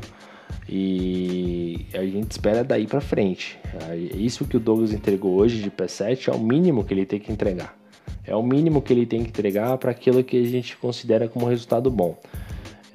e 0.69 1.87
a 1.95 2.03
gente 2.03 2.29
espera 2.29 2.63
daí 2.63 2.85
para 2.85 3.01
frente. 3.01 3.57
É 3.89 3.95
isso 3.95 4.45
que 4.45 4.55
o 4.55 4.59
Douglas 4.59 4.93
entregou 4.93 5.33
hoje 5.33 5.63
de 5.63 5.71
P7 5.71 6.27
é 6.27 6.31
o 6.31 6.39
mínimo 6.39 6.83
que 6.83 6.93
ele 6.93 7.05
tem 7.05 7.19
que 7.19 7.31
entregar. 7.31 7.75
É 8.23 8.35
o 8.35 8.43
mínimo 8.43 8.83
que 8.83 8.93
ele 8.93 9.07
tem 9.07 9.23
que 9.23 9.29
entregar 9.29 9.75
para 9.79 9.89
aquilo 9.89 10.23
que 10.23 10.37
a 10.37 10.45
gente 10.45 10.77
considera 10.77 11.27
como 11.27 11.47
resultado 11.47 11.89
bom. 11.89 12.15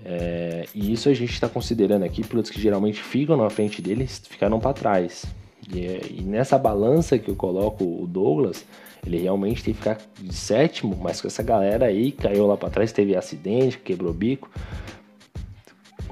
É, 0.05 0.67
e 0.73 0.93
isso 0.93 1.09
a 1.09 1.15
gente 1.15 1.33
está 1.33 1.49
considerando 1.49 2.05
aqui 2.05 2.25
pilotos 2.25 2.53
que 2.53 2.61
geralmente 2.61 3.03
ficam 3.03 3.37
na 3.37 3.51
frente 3.51 3.83
deles 3.83 4.23
ficaram 4.25 4.61
para 4.61 4.73
trás 4.73 5.27
E, 5.73 6.21
e, 6.21 6.23
nessa 6.23 6.59
balança 6.59 7.19
que 7.19 7.31
eu 7.31 7.37
coloco 7.37 7.85
o 7.85 8.07
Douglas, 8.07 8.65
ele 9.07 9.19
realmente 9.19 9.63
tem 9.63 9.75
que 9.75 9.79
ficar 9.79 9.99
de 10.21 10.35
sétimo, 10.35 10.97
mas 11.01 11.21
com 11.21 11.27
essa 11.27 11.43
galera 11.43 11.87
aí, 11.87 12.13
caiu 12.13 12.47
lá 12.47 12.57
para 12.57 12.71
trás, 12.71 12.93
teve 12.93 13.17
acidente, 13.17 13.79
quebrou 13.79 14.13
bico. 14.13 14.51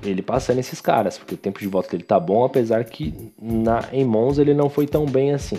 Ele 0.02 0.22
passando 0.22 0.58
esses 0.58 0.80
caras, 0.80 1.16
porque 1.16 1.34
o 1.34 1.38
tempo 1.38 1.60
de 1.60 1.66
volta 1.66 1.90
dele 1.90 2.04
tá 2.04 2.20
bom, 2.20 2.44
apesar 2.44 2.84
que 2.84 3.32
na, 3.40 3.88
em 3.92 4.04
Monza 4.04 4.42
ele 4.42 4.54
não 4.54 4.68
foi 4.68 4.86
tão 4.86 5.06
bem 5.06 5.32
assim. 5.32 5.58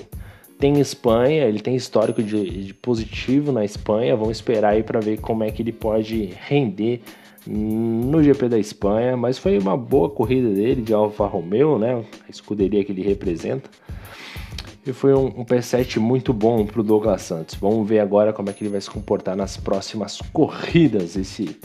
Tem 0.60 0.80
Espanha, 0.80 1.46
ele 1.46 1.60
tem 1.60 1.76
histórico 1.76 2.24
de, 2.24 2.66
de 2.66 2.74
positivo 2.74 3.52
na 3.52 3.66
Espanha, 3.66 4.16
vamos 4.16 4.38
esperar 4.38 4.74
aí 4.74 4.84
para 4.84 5.00
ver 5.00 5.20
como 5.20 5.44
é 5.44 5.52
que 5.52 5.62
ele 5.62 5.74
pode 5.74 6.26
render 6.48 7.02
no 7.48 8.24
GP 8.24 8.50
da 8.50 8.58
Espanha, 8.58 9.16
mas 9.16 9.38
foi 9.38 9.58
uma 9.58 9.78
boa 9.78 10.10
corrida 10.10 10.50
dele 10.50 10.82
de 10.82 10.94
Alfa 10.94 11.26
Romeo, 11.26 11.78
né? 11.78 12.04
A 12.28 12.32
escuderia 12.32 12.84
que 12.84 12.92
ele 12.92 13.04
representa. 13.04 13.70
E 14.86 14.94
foi 14.94 15.14
um, 15.14 15.26
um 15.26 15.46
P7 15.46 15.98
muito 16.00 16.32
bom 16.32 16.66
para 16.66 16.80
o 16.80 16.84
Douglas 16.84 17.24
Santos. 17.24 17.56
Vamos 17.56 17.88
ver 17.88 18.00
agora 18.00 18.32
como 18.32 18.50
é 18.50 18.54
que 18.54 18.64
ele 18.64 18.72
vai 18.72 18.82
se 18.82 18.90
comportar 18.90 19.36
nas 19.36 19.58
próximas 19.58 20.20
corridas, 20.32 21.16
esse 21.16 21.58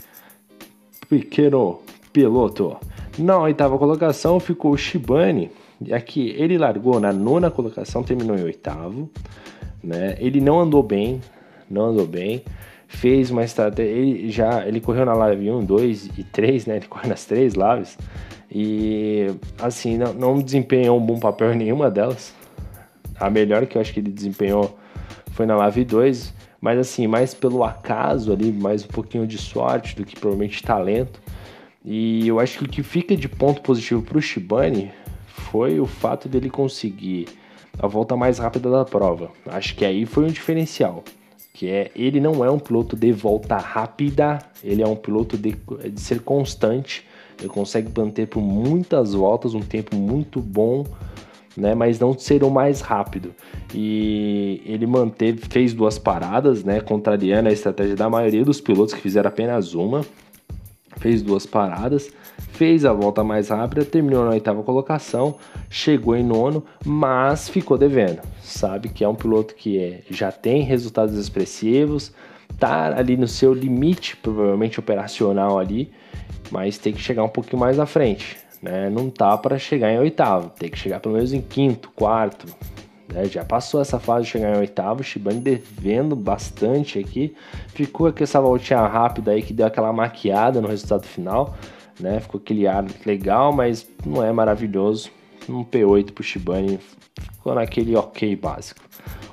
pequeno 1.07 1.79
piloto. 2.11 2.77
Na 3.17 3.39
oitava 3.39 3.77
colocação 3.77 4.39
ficou 4.39 4.71
o 4.71 4.77
Shibane. 4.77 5.51
Aqui 5.91 6.33
ele 6.37 6.57
largou 6.57 6.99
na 6.99 7.11
nona 7.11 7.51
colocação, 7.51 8.03
terminou 8.03 8.35
em 8.37 8.43
oitavo. 8.43 9.09
Né? 9.83 10.15
Ele 10.19 10.39
não 10.39 10.59
andou 10.59 10.81
bem, 10.81 11.21
não 11.69 11.85
andou 11.87 12.07
bem 12.07 12.43
fez 12.91 13.31
uma 13.31 13.43
estratégia. 13.43 13.89
Ele 13.91 14.29
já 14.29 14.67
ele 14.67 14.81
correu 14.81 15.05
na 15.05 15.13
live 15.13 15.49
1, 15.49 15.65
2 15.65 16.09
e 16.17 16.23
3, 16.23 16.65
né? 16.65 16.75
Ele 16.77 16.87
correu 16.87 17.09
nas 17.09 17.25
três 17.25 17.53
lives. 17.53 17.97
E 18.51 19.27
assim, 19.59 19.97
não, 19.97 20.13
não 20.13 20.41
desempenhou 20.41 20.99
um 20.99 21.05
bom 21.05 21.17
papel 21.17 21.53
em 21.53 21.57
nenhuma 21.57 21.89
delas. 21.89 22.33
A 23.17 23.29
melhor 23.29 23.65
que 23.65 23.77
eu 23.77 23.81
acho 23.81 23.93
que 23.93 23.99
ele 23.99 24.11
desempenhou 24.11 24.77
foi 25.31 25.45
na 25.45 25.55
live 25.55 25.85
2, 25.85 26.33
mas 26.59 26.77
assim, 26.77 27.07
mais 27.07 27.33
pelo 27.33 27.63
acaso 27.63 28.33
ali, 28.33 28.51
mais 28.51 28.83
um 28.83 28.89
pouquinho 28.89 29.25
de 29.25 29.37
sorte 29.37 29.95
do 29.95 30.03
que 30.03 30.19
provavelmente 30.19 30.61
talento. 30.61 31.21
E 31.83 32.27
eu 32.27 32.39
acho 32.39 32.59
que 32.59 32.65
o 32.65 32.67
que 32.67 32.83
fica 32.83 33.15
de 33.15 33.29
ponto 33.29 33.61
positivo 33.61 34.01
para 34.01 34.17
o 34.17 34.21
Shibane 34.21 34.91
foi 35.25 35.79
o 35.79 35.85
fato 35.85 36.27
dele 36.27 36.49
conseguir 36.49 37.27
a 37.79 37.87
volta 37.87 38.17
mais 38.17 38.37
rápida 38.37 38.69
da 38.69 38.83
prova. 38.83 39.31
Acho 39.47 39.75
que 39.75 39.85
aí 39.85 40.05
foi 40.05 40.25
um 40.25 40.27
diferencial 40.27 41.03
que 41.53 41.69
é 41.69 41.91
ele 41.95 42.19
não 42.19 42.43
é 42.43 42.49
um 42.49 42.59
piloto 42.59 42.95
de 42.95 43.11
volta 43.11 43.57
rápida, 43.57 44.39
ele 44.63 44.81
é 44.81 44.87
um 44.87 44.95
piloto 44.95 45.37
de, 45.37 45.55
de 45.91 45.99
ser 45.99 46.21
constante, 46.21 47.05
ele 47.39 47.49
consegue 47.49 47.89
manter 47.97 48.27
por 48.27 48.41
muitas 48.41 49.13
voltas 49.13 49.53
um 49.53 49.61
tempo 49.61 49.95
muito 49.95 50.39
bom, 50.39 50.85
né, 51.57 51.75
mas 51.75 51.99
não 51.99 52.17
ser 52.17 52.43
o 52.43 52.49
mais 52.49 52.81
rápido. 52.81 53.33
E 53.73 54.61
ele 54.65 54.85
manteve, 54.87 55.41
fez 55.49 55.73
duas 55.73 55.97
paradas, 55.97 56.63
né, 56.63 56.79
contrariando 56.79 57.49
a 57.49 57.51
estratégia 57.51 57.95
da 57.95 58.09
maioria 58.09 58.45
dos 58.45 58.61
pilotos 58.61 58.93
que 58.93 59.01
fizeram 59.01 59.27
apenas 59.27 59.73
uma. 59.73 60.01
Fez 61.01 61.21
duas 61.21 61.45
paradas 61.45 62.09
fez 62.61 62.85
a 62.85 62.93
volta 62.93 63.23
mais 63.23 63.49
rápida, 63.49 63.83
terminou 63.85 64.23
na 64.23 64.31
oitava 64.31 64.61
colocação, 64.61 65.35
chegou 65.69 66.15
em 66.15 66.23
nono, 66.23 66.63
mas 66.85 67.49
ficou 67.49 67.77
devendo. 67.77 68.21
Sabe 68.41 68.89
que 68.89 69.03
é 69.03 69.07
um 69.07 69.15
piloto 69.15 69.55
que 69.55 69.79
é, 69.79 70.01
já 70.09 70.31
tem 70.31 70.61
resultados 70.61 71.17
expressivos, 71.17 72.13
tá 72.59 72.95
ali 72.95 73.17
no 73.17 73.27
seu 73.27 73.53
limite, 73.53 74.15
provavelmente 74.17 74.79
operacional 74.79 75.57
ali, 75.57 75.91
mas 76.51 76.77
tem 76.77 76.93
que 76.93 77.01
chegar 77.01 77.23
um 77.23 77.29
pouquinho 77.29 77.59
mais 77.59 77.79
à 77.79 77.85
frente. 77.85 78.37
Né? 78.61 78.89
Não 78.89 79.09
tá 79.09 79.35
para 79.37 79.57
chegar 79.57 79.91
em 79.91 79.97
oitavo, 79.97 80.51
tem 80.51 80.69
que 80.69 80.77
chegar 80.77 80.99
pelo 80.99 81.15
menos 81.15 81.33
em 81.33 81.41
quinto, 81.41 81.89
quarto. 81.95 82.45
Né? 83.13 83.25
Já 83.25 83.43
passou 83.43 83.81
essa 83.81 83.99
fase 83.99 84.25
de 84.25 84.31
chegar 84.31 84.55
em 84.55 84.59
oitavo, 84.59 85.03
Shibane 85.03 85.39
devendo 85.39 86.15
bastante 86.15 86.99
aqui. 86.99 87.35
Ficou 87.69 88.11
com 88.11 88.23
essa 88.23 88.39
voltinha 88.39 88.85
rápida 88.85 89.31
aí 89.31 89.41
que 89.41 89.53
deu 89.53 89.65
aquela 89.65 89.91
maquiada 89.91 90.61
no 90.61 90.67
resultado 90.67 91.05
final 91.05 91.55
né? 92.01 92.19
Ficou 92.19 92.39
aquele 92.39 92.67
ar 92.67 92.85
legal, 93.05 93.53
mas 93.53 93.87
não 94.05 94.23
é 94.23 94.31
maravilhoso. 94.31 95.09
Um 95.47 95.63
P8 95.63 96.11
pro 96.11 96.23
Shibane 96.23 96.79
ficou 97.33 97.53
naquele 97.53 97.95
ok 97.95 98.35
básico. 98.35 98.81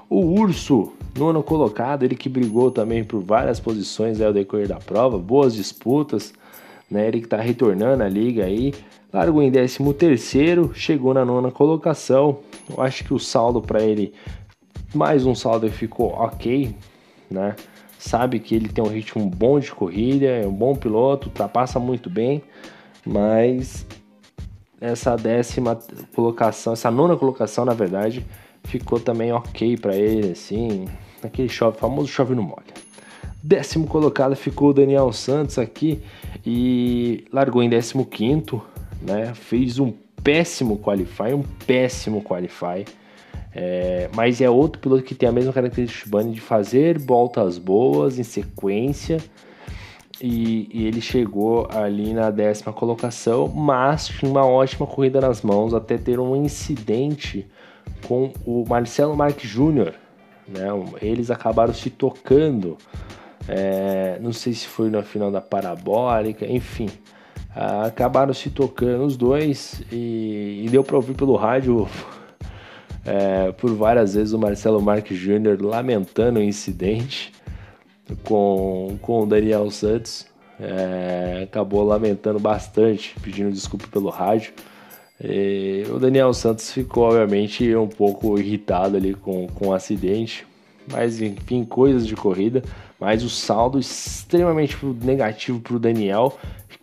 O 0.09 0.21
Urso, 0.41 0.93
nono 1.17 1.43
colocado, 1.43 2.05
ele 2.05 2.15
que 2.15 2.29
brigou 2.29 2.71
também 2.71 3.05
por 3.05 3.21
várias 3.21 3.61
posições 3.61 4.21
ao 4.21 4.33
decorrer 4.33 4.69
da 4.69 4.77
prova, 4.77 5.19
boas 5.19 5.55
disputas, 5.55 6.33
né? 6.91 7.09
Ele 7.09 7.21
que 7.21 7.29
tá 7.29 7.37
retornando 7.37 8.03
a 8.03 8.09
liga 8.09 8.45
aí, 8.45 8.73
largou 9.13 9.43
em 9.43 9.51
13 9.51 9.93
terceiro, 9.95 10.73
chegou 10.75 11.13
na 11.13 11.25
nona 11.25 11.51
colocação. 11.51 12.39
Eu 12.69 12.83
acho 12.83 13.05
que 13.05 13.15
o 13.15 13.19
saldo 13.19 13.61
para 13.61 13.83
ele, 13.83 14.13
mais 14.95 15.25
um 15.25 15.35
saldo 15.35 15.71
ficou 15.71 16.13
ok, 16.13 16.75
né? 17.31 17.55
sabe 17.99 18.39
que 18.39 18.55
ele 18.55 18.69
tem 18.69 18.83
um 18.83 18.89
ritmo 18.89 19.29
bom 19.29 19.59
de 19.59 19.73
corrida, 19.73 20.27
é 20.27 20.47
um 20.47 20.53
bom 20.53 20.75
piloto, 20.75 21.29
ultrapassa 21.29 21.81
muito 21.81 22.09
bem, 22.09 22.43
mas 23.05 23.85
essa 24.81 25.17
décima 25.17 25.77
colocação, 26.15 26.73
essa 26.73 26.91
nona 26.91 27.17
colocação, 27.17 27.65
na 27.65 27.75
verdade, 27.75 28.25
ficou 28.65 29.01
também 29.01 29.33
ok 29.33 29.77
para 29.77 29.97
ele, 29.97 30.31
assim, 30.31 30.87
aquele 31.23 31.49
chove, 31.49 31.79
famoso 31.79 32.09
chove 32.09 32.35
no 32.35 32.43
molha. 32.43 32.79
Décimo 33.43 33.87
colocado 33.87 34.37
ficou 34.37 34.71
o 34.71 34.75
Daniel 34.75 35.13
Santos 35.13 35.59
aqui 35.59 36.01
e 36.47 37.25
largou 37.33 37.63
em 37.63 37.69
décimo 37.69 38.05
quinto, 38.05 38.61
né? 39.01 39.33
Fez 39.35 39.79
um 39.79 39.93
péssimo 40.29 40.77
qualify, 40.77 41.33
um 41.33 41.43
péssimo 41.67 42.23
qualify. 42.23 42.85
É, 43.55 44.11
mas 44.15 44.43
é 44.43 44.51
outro 44.51 44.79
piloto 44.79 45.03
que 45.03 45.15
tem 45.15 45.27
a 45.27 45.33
mesma 45.33 45.55
característica 45.55 46.07
do 46.11 46.31
de 46.31 46.41
fazer 46.41 46.99
voltas 46.99 47.57
boas 47.57 48.19
em 48.19 48.23
sequência. 48.23 49.17
E, 50.21 50.69
e, 50.71 50.87
ele 50.87 51.01
chegou 51.01 51.67
ali 51.71 52.13
na 52.13 52.31
décima 52.31 52.75
colocação, 52.75 53.49
mas 53.49 54.09
tinha 54.09 54.31
uma 54.31 54.45
ótima 54.45 54.87
corrida 54.87 55.19
nas 55.19 55.41
mãos 55.41 55.73
até 55.73 55.97
ter 55.97 56.21
um 56.21 56.37
incidente 56.37 57.47
com 58.07 58.31
o 58.45 58.67
Marcelo 58.69 59.17
Marques 59.17 59.49
Júnior. 59.49 59.95
Né? 60.47 60.67
Eles 61.01 61.31
acabaram 61.31 61.73
se 61.73 61.89
tocando, 61.89 62.77
é, 63.49 64.19
não 64.21 64.35
sei 64.35 64.53
se 64.53 64.67
foi 64.67 64.91
na 64.91 65.03
final 65.03 65.31
da 65.31 65.41
parabólica, 65.41 66.45
enfim. 66.45 66.91
Acabaram 67.59 68.33
se 68.33 68.51
tocando 68.51 69.05
os 69.05 69.17
dois 69.17 69.83
e, 69.91 70.63
e 70.65 70.69
deu 70.71 70.85
para 70.85 70.97
ouvir 70.97 71.15
pelo 71.15 71.35
rádio 71.35 71.89
é, 73.05 73.51
por 73.53 73.75
várias 73.75 74.15
vezes 74.15 74.33
o 74.33 74.39
Marcelo 74.39 74.81
Marques 74.81 75.19
Jr. 75.19 75.61
lamentando 75.61 76.39
o 76.39 76.43
incidente 76.43 77.33
com, 78.25 78.97
com 79.03 79.23
o 79.23 79.27
Daniel 79.27 79.71
Santos. 79.71 80.27
É, 80.61 81.43
acabou 81.45 81.85
lamentando 81.85 82.39
bastante, 82.39 83.15
pedindo 83.21 83.51
desculpa 83.51 83.87
pelo 83.89 84.09
rádio. 84.09 84.53
E 85.21 85.85
o 85.91 85.99
Daniel 85.99 86.33
Santos 86.33 86.71
ficou, 86.71 87.05
obviamente, 87.09 87.75
um 87.75 87.89
pouco 87.89 88.39
irritado 88.39 88.97
ali 88.97 89.15
com, 89.15 89.49
com 89.49 89.69
o 89.69 89.73
acidente. 89.73 90.47
Mas, 90.91 91.21
enfim, 91.21 91.65
coisas 91.65 92.07
de 92.07 92.15
corrida. 92.15 92.63
Mas 93.01 93.23
o 93.23 93.29
saldo 93.29 93.79
extremamente 93.79 94.77
negativo 94.85 95.61
para 95.61 95.77
o 95.77 95.79
Daniel, 95.79 96.37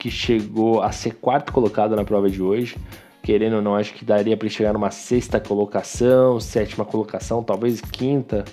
que 0.05 0.11
chegou 0.11 0.83
a 0.83 0.91
ser 0.91 1.15
quarto 1.15 1.51
colocado 1.51 1.95
na 1.95 2.03
prova 2.03 2.29
de 2.29 2.39
hoje 2.39 2.75
querendo 3.23 3.55
ou 3.55 3.61
não, 3.63 3.75
acho 3.75 3.91
que 3.91 4.05
daria 4.05 4.37
para 4.37 4.47
chegar 4.47 4.71
numa 4.71 4.91
sexta 4.91 5.39
colocação, 5.39 6.39
sétima 6.39 6.85
colocação, 6.85 7.41
talvez 7.41 7.81
quinta, 7.81 8.45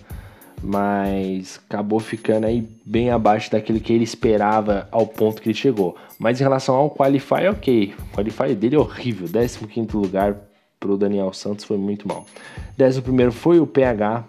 mas 0.63 1.61
acabou 1.69 2.01
ficando 2.01 2.47
aí 2.47 2.67
bem 2.83 3.11
abaixo 3.11 3.51
daquilo 3.51 3.79
que 3.81 3.93
ele 3.93 4.03
esperava 4.03 4.89
ao 4.91 5.07
ponto 5.07 5.43
que 5.43 5.51
ele 5.51 5.55
chegou. 5.55 5.95
Mas 6.19 6.41
em 6.41 6.43
relação 6.43 6.75
ao 6.75 6.91
Qualify, 6.91 7.49
ok. 7.51 7.95
O 7.99 8.17
Qualify 8.17 8.55
dele 8.55 8.77
é 8.77 8.79
horrível, 8.79 9.29
15 9.29 9.95
lugar 9.95 10.37
para 10.81 10.91
o 10.91 10.97
Daniel 10.97 11.35
Santos 11.35 11.67
foi 11.67 11.77
muito 11.77 12.09
mal. 12.09 12.25
11 12.81 13.31
foi 13.31 13.61
o 13.61 13.67
PH, 13.67 14.25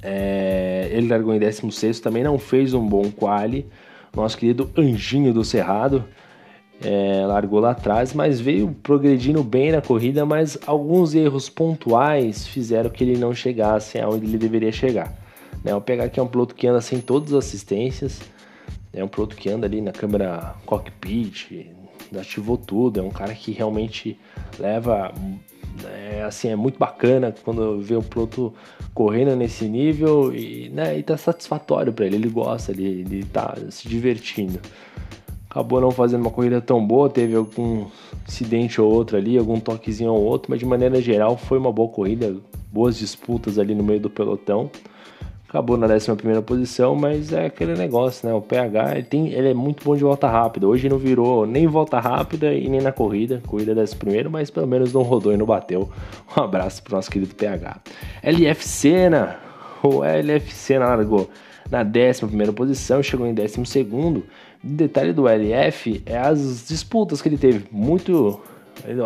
é, 0.00 0.90
ele 0.92 1.08
largou 1.08 1.34
em 1.34 1.40
16, 1.40 1.98
também 1.98 2.22
não 2.22 2.38
fez 2.38 2.72
um 2.72 2.86
bom 2.86 3.10
quali. 3.10 3.66
Nosso 4.14 4.38
querido 4.38 4.70
Anjinho 4.76 5.32
do 5.32 5.44
Cerrado 5.44 6.04
é, 6.82 7.24
largou 7.26 7.60
lá 7.60 7.70
atrás, 7.70 8.12
mas 8.12 8.40
veio 8.40 8.74
progredindo 8.82 9.42
bem 9.42 9.72
na 9.72 9.80
corrida, 9.80 10.24
mas 10.24 10.58
alguns 10.66 11.14
erros 11.14 11.48
pontuais 11.48 12.46
fizeram 12.46 12.90
que 12.90 13.02
ele 13.04 13.16
não 13.16 13.34
chegasse 13.34 13.98
aonde 13.98 14.26
ele 14.26 14.38
deveria 14.38 14.72
chegar. 14.72 15.12
Né, 15.64 15.74
o 15.74 15.80
PH 15.80 16.04
aqui 16.04 16.20
é 16.20 16.22
um 16.22 16.26
piloto 16.26 16.54
que 16.54 16.66
anda 16.66 16.80
sem 16.80 17.00
todas 17.00 17.32
as 17.32 17.46
assistências, 17.46 18.20
é 18.92 19.02
um 19.02 19.08
piloto 19.08 19.34
que 19.34 19.48
anda 19.48 19.66
ali 19.66 19.80
na 19.80 19.92
câmera 19.92 20.54
cockpit, 20.66 21.70
ativou 22.18 22.56
tudo, 22.56 23.00
é 23.00 23.02
um 23.02 23.10
cara 23.10 23.34
que 23.34 23.50
realmente 23.50 24.18
leva 24.58 25.12
é, 25.84 26.22
assim, 26.22 26.48
é 26.48 26.56
muito 26.56 26.78
bacana 26.78 27.34
quando 27.44 27.80
vê 27.80 27.96
um 27.96 28.02
piloto 28.02 28.52
correndo 28.92 29.34
nesse 29.34 29.66
nível 29.66 30.34
e, 30.34 30.68
né, 30.70 30.98
e 30.98 31.02
tá 31.02 31.16
satisfatório 31.16 31.92
para 31.92 32.06
ele, 32.06 32.16
ele 32.16 32.28
gosta, 32.28 32.72
ele, 32.72 32.84
ele 32.84 33.24
tá 33.24 33.56
se 33.70 33.88
divertindo 33.88 34.60
acabou 35.54 35.80
não 35.80 35.92
fazendo 35.92 36.22
uma 36.22 36.32
corrida 36.32 36.60
tão 36.60 36.84
boa, 36.84 37.08
teve 37.08 37.36
algum 37.36 37.86
incidente 38.26 38.80
ou 38.80 38.92
outro 38.92 39.16
ali, 39.16 39.38
algum 39.38 39.60
toquezinho 39.60 40.12
ou 40.12 40.20
outro, 40.20 40.50
mas 40.50 40.58
de 40.58 40.66
maneira 40.66 41.00
geral 41.00 41.36
foi 41.36 41.58
uma 41.58 41.72
boa 41.72 41.88
corrida, 41.88 42.36
boas 42.72 42.98
disputas 42.98 43.56
ali 43.56 43.72
no 43.72 43.84
meio 43.84 44.00
do 44.00 44.10
pelotão. 44.10 44.68
Acabou 45.54 45.76
na 45.76 45.86
11 45.86 46.10
posição, 46.44 46.96
mas 46.96 47.32
é 47.32 47.46
aquele 47.46 47.76
negócio, 47.76 48.28
né? 48.28 48.34
O 48.34 48.40
PH 48.40 48.96
ele, 48.96 49.04
tem, 49.04 49.28
ele 49.28 49.50
é 49.50 49.54
muito 49.54 49.84
bom 49.84 49.94
de 49.94 50.02
volta 50.02 50.26
rápida. 50.26 50.66
Hoje 50.66 50.88
não 50.88 50.98
virou 50.98 51.46
nem 51.46 51.68
volta 51.68 52.00
rápida 52.00 52.52
e 52.52 52.68
nem 52.68 52.80
na 52.80 52.90
corrida. 52.90 53.40
Corrida 53.46 53.72
11, 53.72 53.96
mas 54.28 54.50
pelo 54.50 54.66
menos 54.66 54.92
não 54.92 55.02
rodou 55.02 55.32
e 55.32 55.36
não 55.36 55.46
bateu. 55.46 55.88
Um 56.36 56.42
abraço 56.42 56.82
pro 56.82 56.96
nosso 56.96 57.08
querido 57.08 57.36
PH. 57.36 57.80
LF 58.24 58.66
Senna, 58.66 59.36
o 59.80 60.02
LF 60.02 60.52
Senna 60.52 60.86
largou 60.86 61.30
na 61.70 61.82
11 61.82 62.52
posição, 62.52 63.00
chegou 63.00 63.24
em 63.24 63.32
12. 63.32 63.60
O 63.62 64.22
detalhe 64.64 65.12
do 65.12 65.28
LF 65.28 66.02
é 66.04 66.18
as 66.18 66.66
disputas 66.66 67.22
que 67.22 67.28
ele 67.28 67.38
teve. 67.38 67.64
Muito. 67.70 68.40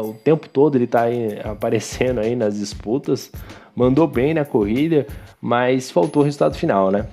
O 0.03 0.15
tempo 0.25 0.49
todo 0.49 0.77
ele 0.77 0.85
está 0.85 1.03
aparecendo 1.45 2.21
aí 2.21 2.35
nas 2.35 2.59
disputas. 2.59 3.31
Mandou 3.79 4.09
bem 4.09 4.35
na 4.35 4.45
corrida, 4.45 5.07
mas 5.41 5.89
faltou 5.89 6.23
o 6.23 6.25
resultado 6.25 6.57
final, 6.57 6.91
né? 6.91 7.07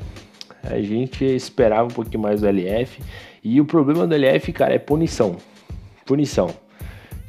A 0.64 0.82
gente 0.82 1.24
esperava 1.24 1.84
um 1.84 1.92
pouquinho 1.92 2.24
mais 2.24 2.42
do 2.42 2.48
LF. 2.48 3.04
E 3.44 3.62
o 3.62 3.66
problema 3.66 4.08
do 4.08 4.16
LF, 4.16 4.52
cara, 4.52 4.74
é 4.74 4.80
punição. 4.80 5.36
Punição. 6.08 6.50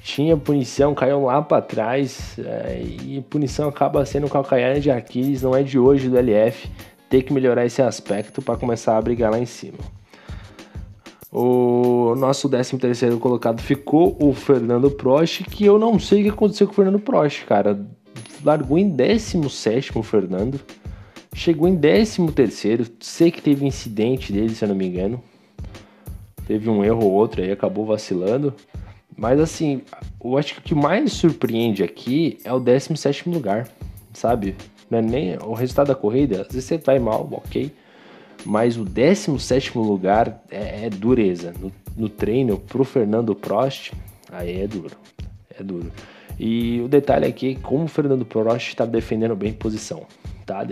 Tinha 0.03 0.39
punição, 0.39 0.95
caiu 0.95 1.27
lá 1.27 1.43
para 1.43 1.61
trás. 1.61 2.39
É, 2.39 2.83
e 2.83 3.21
punição 3.29 3.69
acaba 3.69 4.07
sendo 4.07 4.27
calcanhar 4.27 4.81
de 4.81 4.91
Aquiles, 4.91 5.43
não 5.43 5.55
é 5.55 5.63
de 5.63 5.79
hoje 5.79 6.09
do 6.09 6.17
LF 6.17 6.71
ter 7.11 7.21
que 7.23 7.31
melhorar 7.31 7.67
esse 7.67 7.83
aspecto 7.83 8.41
para 8.41 8.57
começar 8.57 8.97
a 8.97 9.03
brigar 9.03 9.31
lá 9.31 9.39
em 9.39 9.45
cima. 9.45 9.77
O 11.31 12.15
nosso 12.17 12.49
13 12.49 12.79
terceiro 12.79 13.19
colocado 13.19 13.61
ficou 13.61 14.17
o 14.19 14.33
Fernando 14.33 14.91
Prost, 14.91 15.43
que 15.45 15.67
eu 15.67 15.79
não 15.79 15.99
sei 15.99 16.21
o 16.21 16.25
que 16.25 16.31
aconteceu 16.31 16.67
com 16.67 16.73
o 16.73 16.77
Fernando 16.77 16.99
Prost, 16.99 17.45
cara. 17.45 17.79
Largou 18.45 18.79
em 18.79 18.89
17 18.89 19.97
o 19.99 20.03
Fernando. 20.03 20.61
Chegou 21.35 21.69
em 21.69 21.77
13 21.77 22.27
terceiro. 22.33 22.87
Sei 23.01 23.31
que 23.31 23.43
teve 23.43 23.67
incidente 23.67 24.33
dele, 24.33 24.55
se 24.55 24.65
eu 24.65 24.69
não 24.69 24.77
me 24.77 24.87
engano. 24.87 25.23
Teve 26.47 26.71
um 26.71 26.85
erro 26.85 27.05
ou 27.05 27.13
outro 27.13 27.43
aí, 27.43 27.51
acabou 27.51 27.85
vacilando. 27.85 28.55
Mas 29.17 29.41
assim, 29.41 29.83
eu 30.23 30.37
acho 30.37 30.55
que 30.55 30.61
o 30.61 30.63
que 30.63 30.75
mais 30.75 31.13
surpreende 31.13 31.83
aqui 31.83 32.39
é 32.45 32.53
o 32.53 32.61
17 32.61 33.29
lugar, 33.31 33.69
sabe? 34.13 34.55
Não 34.91 34.99
é 34.99 35.03
nem 35.03 35.39
o 35.39 35.55
resultado 35.55 35.89
da 35.89 35.95
corrida, 35.95 36.43
às 36.43 36.49
vezes 36.49 36.65
você 36.65 36.79
vai 36.79 36.99
mal, 36.99 37.29
ok. 37.33 37.73
Mas 38.45 38.77
o 38.77 38.85
17 38.85 39.77
lugar 39.77 40.43
é, 40.51 40.87
é 40.87 40.91
dureza. 40.91 41.53
No, 41.59 41.73
no, 41.97 42.09
treino 42.09 42.59
pro 42.59 42.85
Fernando 42.85 43.35
Prost, 43.35 43.93
aí 44.31 44.61
é 44.61 44.67
duro. 44.69 44.97
É 45.59 45.63
duro. 45.63 45.91
E 46.39 46.81
o 46.81 46.89
detalhe 46.89 47.27
aqui 47.27 47.53
é 47.53 47.55
como 47.61 47.85
o 47.85 47.89
Fernando 47.89 48.25
Prost 48.25 48.69
está 48.69 48.85
defendendo 48.85 49.35
bem 49.35 49.53
posição. 49.53 50.07
Tá, 50.45 50.65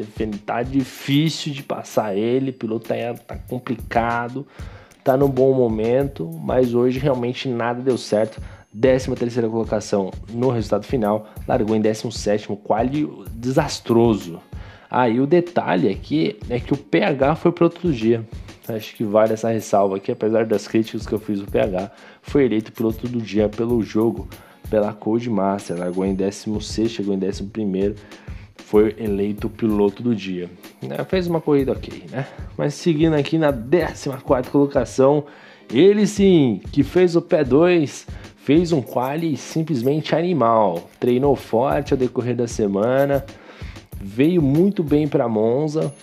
tá 0.47 0.62
difícil 0.62 1.52
de 1.52 1.62
passar 1.62 2.16
ele, 2.16 2.50
o 2.50 2.54
piloto 2.54 2.88
tá, 2.88 2.94
tá 3.26 3.37
complicado, 3.37 4.47
tá 5.02 5.16
num 5.16 5.28
bom 5.28 5.52
momento, 5.52 6.30
mas 6.40 6.75
hoje 6.75 6.99
realmente 6.99 7.49
nada 7.49 7.83
deu 7.83 7.99
certo. 7.99 8.40
13 8.80 9.14
terceira 9.14 9.49
colocação 9.49 10.11
no 10.30 10.50
resultado 10.50 10.85
final, 10.85 11.28
largou 11.47 11.76
em 11.76 11.80
17 11.80 12.49
quali 12.64 13.09
desastroso. 13.30 14.40
Aí 14.90 15.18
ah, 15.18 15.23
o 15.23 15.26
detalhe 15.26 15.88
aqui 15.88 16.38
é 16.49 16.59
que 16.61 16.73
o 16.73 16.76
PH 16.76 17.37
foi 17.37 17.52
para 17.52 17.64
outro 17.64 17.92
dia. 17.92 18.25
Acho 18.68 18.94
que 18.94 19.04
vale 19.04 19.33
essa 19.33 19.49
ressalva 19.50 19.97
aqui, 19.97 20.11
apesar 20.11 20.47
das 20.47 20.66
críticas 20.66 21.06
que 21.06 21.12
eu 21.12 21.18
fiz 21.18 21.40
o 21.40 21.47
PH, 21.47 21.90
foi 22.23 22.44
eleito 22.44 22.73
piloto 22.73 23.06
do 23.09 23.21
dia 23.21 23.49
pelo 23.49 23.83
jogo, 23.83 24.28
pela 24.75 24.93
Code 24.93 25.31
Master, 25.31 25.78
largou 25.78 26.04
em 26.04 26.16
16, 26.16 26.90
chegou 26.90 27.14
em 27.14 27.25
11 27.25 27.95
foi 28.57 28.97
eleito 28.99 29.49
piloto 29.49 30.02
do 30.02 30.16
dia. 30.16 30.50
É, 30.90 31.04
fez 31.04 31.28
uma 31.28 31.40
corrida 31.40 31.71
ok, 31.71 32.02
né? 32.11 32.26
Mas 32.59 32.75
seguindo 32.75 33.14
aqui 33.14 33.38
na 33.38 33.53
14 33.53 34.11
colocação, 34.51 35.27
ele 35.72 36.09
sim, 36.09 36.61
que 36.72 36.83
fez 36.83 37.14
o 37.14 37.22
P2, 37.22 38.05
fez 38.38 38.72
um 38.72 38.83
quali 38.83 39.37
simplesmente 39.37 40.12
animal. 40.12 40.90
Treinou 40.99 41.37
forte 41.37 41.94
ao 41.94 41.99
decorrer 41.99 42.35
da 42.35 42.49
semana, 42.49 43.25
veio 44.03 44.42
muito 44.42 44.83
bem 44.83 45.07
para 45.07 45.29
Monza, 45.29 45.94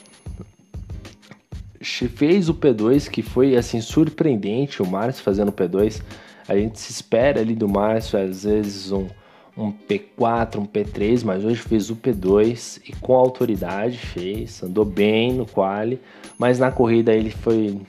fez 2.08 2.48
o 2.48 2.54
P2 2.54 3.10
que 3.10 3.22
foi 3.22 3.58
assim 3.58 3.82
surpreendente 3.82 4.82
o 4.82 4.88
Márcio 4.88 5.22
fazendo 5.26 5.50
o 5.50 5.54
P2. 5.54 6.02
A 6.52 6.58
gente 6.58 6.78
se 6.82 6.92
espera 6.92 7.40
ali 7.40 7.56
do 7.56 7.70
Márcio 7.70 8.20
às 8.20 8.44
vezes 8.44 8.92
um, 8.92 9.08
um 9.58 9.72
P4, 9.72 10.58
um 10.58 10.66
P3, 10.66 11.24
mas 11.24 11.46
hoje 11.46 11.62
fez 11.62 11.90
o 11.90 11.96
P2 11.96 12.82
e 12.90 12.92
com 12.98 13.14
autoridade 13.14 13.98
fez, 13.98 14.62
andou 14.62 14.84
bem 14.84 15.32
no 15.32 15.46
quali, 15.46 15.98
mas 16.38 16.60
na 16.60 16.70
corrida 16.70 17.14
ele 17.14 17.30
foi 17.30 17.80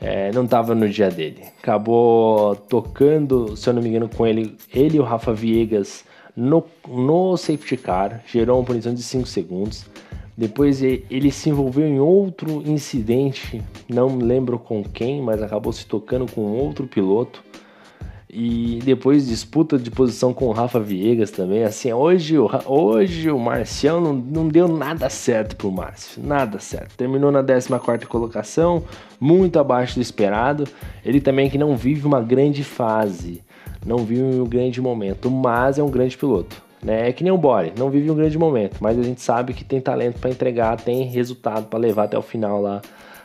é, 0.00 0.32
não 0.32 0.44
estava 0.44 0.74
no 0.74 0.88
dia 0.88 1.10
dele. 1.10 1.42
Acabou 1.62 2.56
tocando, 2.56 3.54
se 3.54 3.68
eu 3.68 3.74
não 3.74 3.82
me 3.82 3.90
engano, 3.90 4.08
com 4.08 4.26
ele, 4.26 4.56
ele 4.72 4.96
e 4.96 5.00
o 5.00 5.02
Rafa 5.04 5.34
Viegas 5.34 6.06
no, 6.34 6.64
no 6.88 7.36
safety 7.36 7.76
car, 7.76 8.22
gerou 8.26 8.58
uma 8.58 8.64
punição 8.64 8.94
de 8.94 9.02
5 9.02 9.28
segundos. 9.28 9.84
Depois 10.34 10.82
ele 10.82 11.30
se 11.30 11.50
envolveu 11.50 11.86
em 11.86 12.00
outro 12.00 12.62
incidente, 12.66 13.60
não 13.86 14.16
lembro 14.16 14.58
com 14.58 14.82
quem, 14.82 15.20
mas 15.20 15.42
acabou 15.42 15.70
se 15.70 15.84
tocando 15.84 16.32
com 16.32 16.40
outro 16.40 16.86
piloto. 16.86 17.49
E 18.32 18.78
depois 18.84 19.26
disputa 19.26 19.76
de 19.76 19.90
posição 19.90 20.32
com 20.32 20.46
o 20.46 20.52
Rafa 20.52 20.78
Viegas 20.78 21.32
também. 21.32 21.64
Assim, 21.64 21.92
hoje, 21.92 22.36
hoje 22.64 23.28
o 23.28 23.38
Marcião 23.38 24.00
não, 24.00 24.12
não 24.12 24.48
deu 24.48 24.68
nada 24.68 25.10
certo 25.10 25.56
pro 25.56 25.72
Márcio. 25.72 26.22
Nada 26.22 26.60
certo. 26.60 26.96
Terminou 26.96 27.32
na 27.32 27.42
14 27.42 28.06
colocação, 28.06 28.84
muito 29.18 29.58
abaixo 29.58 29.96
do 29.96 30.00
esperado. 30.00 30.64
Ele 31.04 31.20
também 31.20 31.50
que 31.50 31.58
não 31.58 31.76
vive 31.76 32.06
uma 32.06 32.20
grande 32.20 32.62
fase, 32.62 33.42
não 33.84 33.98
vive 33.98 34.22
um 34.22 34.46
grande 34.46 34.80
momento, 34.80 35.28
mas 35.28 35.76
é 35.76 35.82
um 35.82 35.90
grande 35.90 36.16
piloto. 36.16 36.62
Né? 36.80 37.08
É 37.08 37.12
que 37.12 37.24
nem 37.24 37.32
o 37.32 37.36
Bore, 37.36 37.72
não 37.76 37.90
vive 37.90 38.10
um 38.12 38.14
grande 38.14 38.38
momento, 38.38 38.76
mas 38.80 38.96
a 38.96 39.02
gente 39.02 39.20
sabe 39.20 39.52
que 39.52 39.64
tem 39.64 39.80
talento 39.80 40.20
para 40.20 40.30
entregar, 40.30 40.76
tem 40.76 41.02
resultado 41.02 41.66
para 41.66 41.78
levar 41.78 42.04
até 42.04 42.16
o 42.16 42.22
final 42.22 42.62
lá 42.62 42.80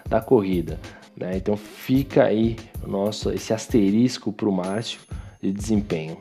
da 0.10 0.20
corrida. 0.20 0.80
Né? 1.18 1.38
Então 1.38 1.56
fica 1.56 2.26
aí 2.26 2.58
nosso, 2.86 3.32
esse 3.32 3.54
asterisco 3.54 4.32
para 4.32 4.50
o 4.50 4.52
Márcio 4.52 5.00
de 5.42 5.52
desempenho. 5.52 6.18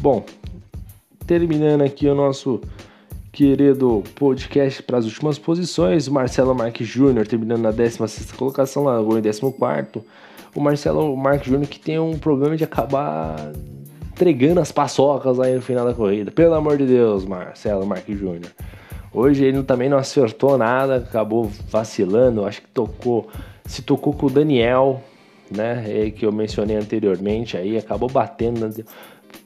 Bom, 0.00 0.24
terminando 1.26 1.82
aqui 1.82 2.06
o 2.06 2.14
nosso 2.14 2.60
querido 3.32 4.02
podcast 4.14 4.82
para 4.82 4.98
as 4.98 5.04
últimas 5.04 5.38
posições, 5.38 6.08
Marcelo 6.08 6.54
Marques 6.54 6.86
Júnior 6.86 7.26
terminando 7.26 7.62
na 7.62 7.70
16 7.70 8.32
colocação, 8.32 8.84
largou 8.84 9.18
em 9.18 9.22
14. 9.22 9.54
O 10.54 10.60
Marcelo 10.60 11.14
Marques 11.16 11.48
Júnior 11.48 11.68
que 11.68 11.78
tem 11.78 11.98
um 11.98 12.18
problema 12.18 12.56
de 12.56 12.64
acabar 12.64 13.52
entregando 14.10 14.58
as 14.58 14.72
paçocas 14.72 15.38
aí 15.38 15.54
no 15.54 15.60
final 15.60 15.86
da 15.86 15.92
corrida. 15.92 16.30
Pelo 16.30 16.54
amor 16.54 16.78
de 16.78 16.86
Deus, 16.86 17.26
Marcelo 17.26 17.84
Marques 17.84 18.18
Júnior. 18.18 18.50
Hoje 19.12 19.44
ele 19.44 19.62
também 19.62 19.90
não 19.90 19.98
acertou 19.98 20.56
nada, 20.56 20.96
acabou 20.96 21.50
vacilando, 21.70 22.44
acho 22.44 22.62
que 22.62 22.68
tocou 22.68 23.28
se 23.66 23.82
tocou 23.82 24.12
com 24.12 24.26
o 24.26 24.30
Daniel, 24.30 25.02
né, 25.50 26.10
que 26.10 26.24
eu 26.24 26.32
mencionei 26.32 26.76
anteriormente, 26.76 27.56
aí 27.56 27.76
acabou 27.76 28.08
batendo, 28.08 28.84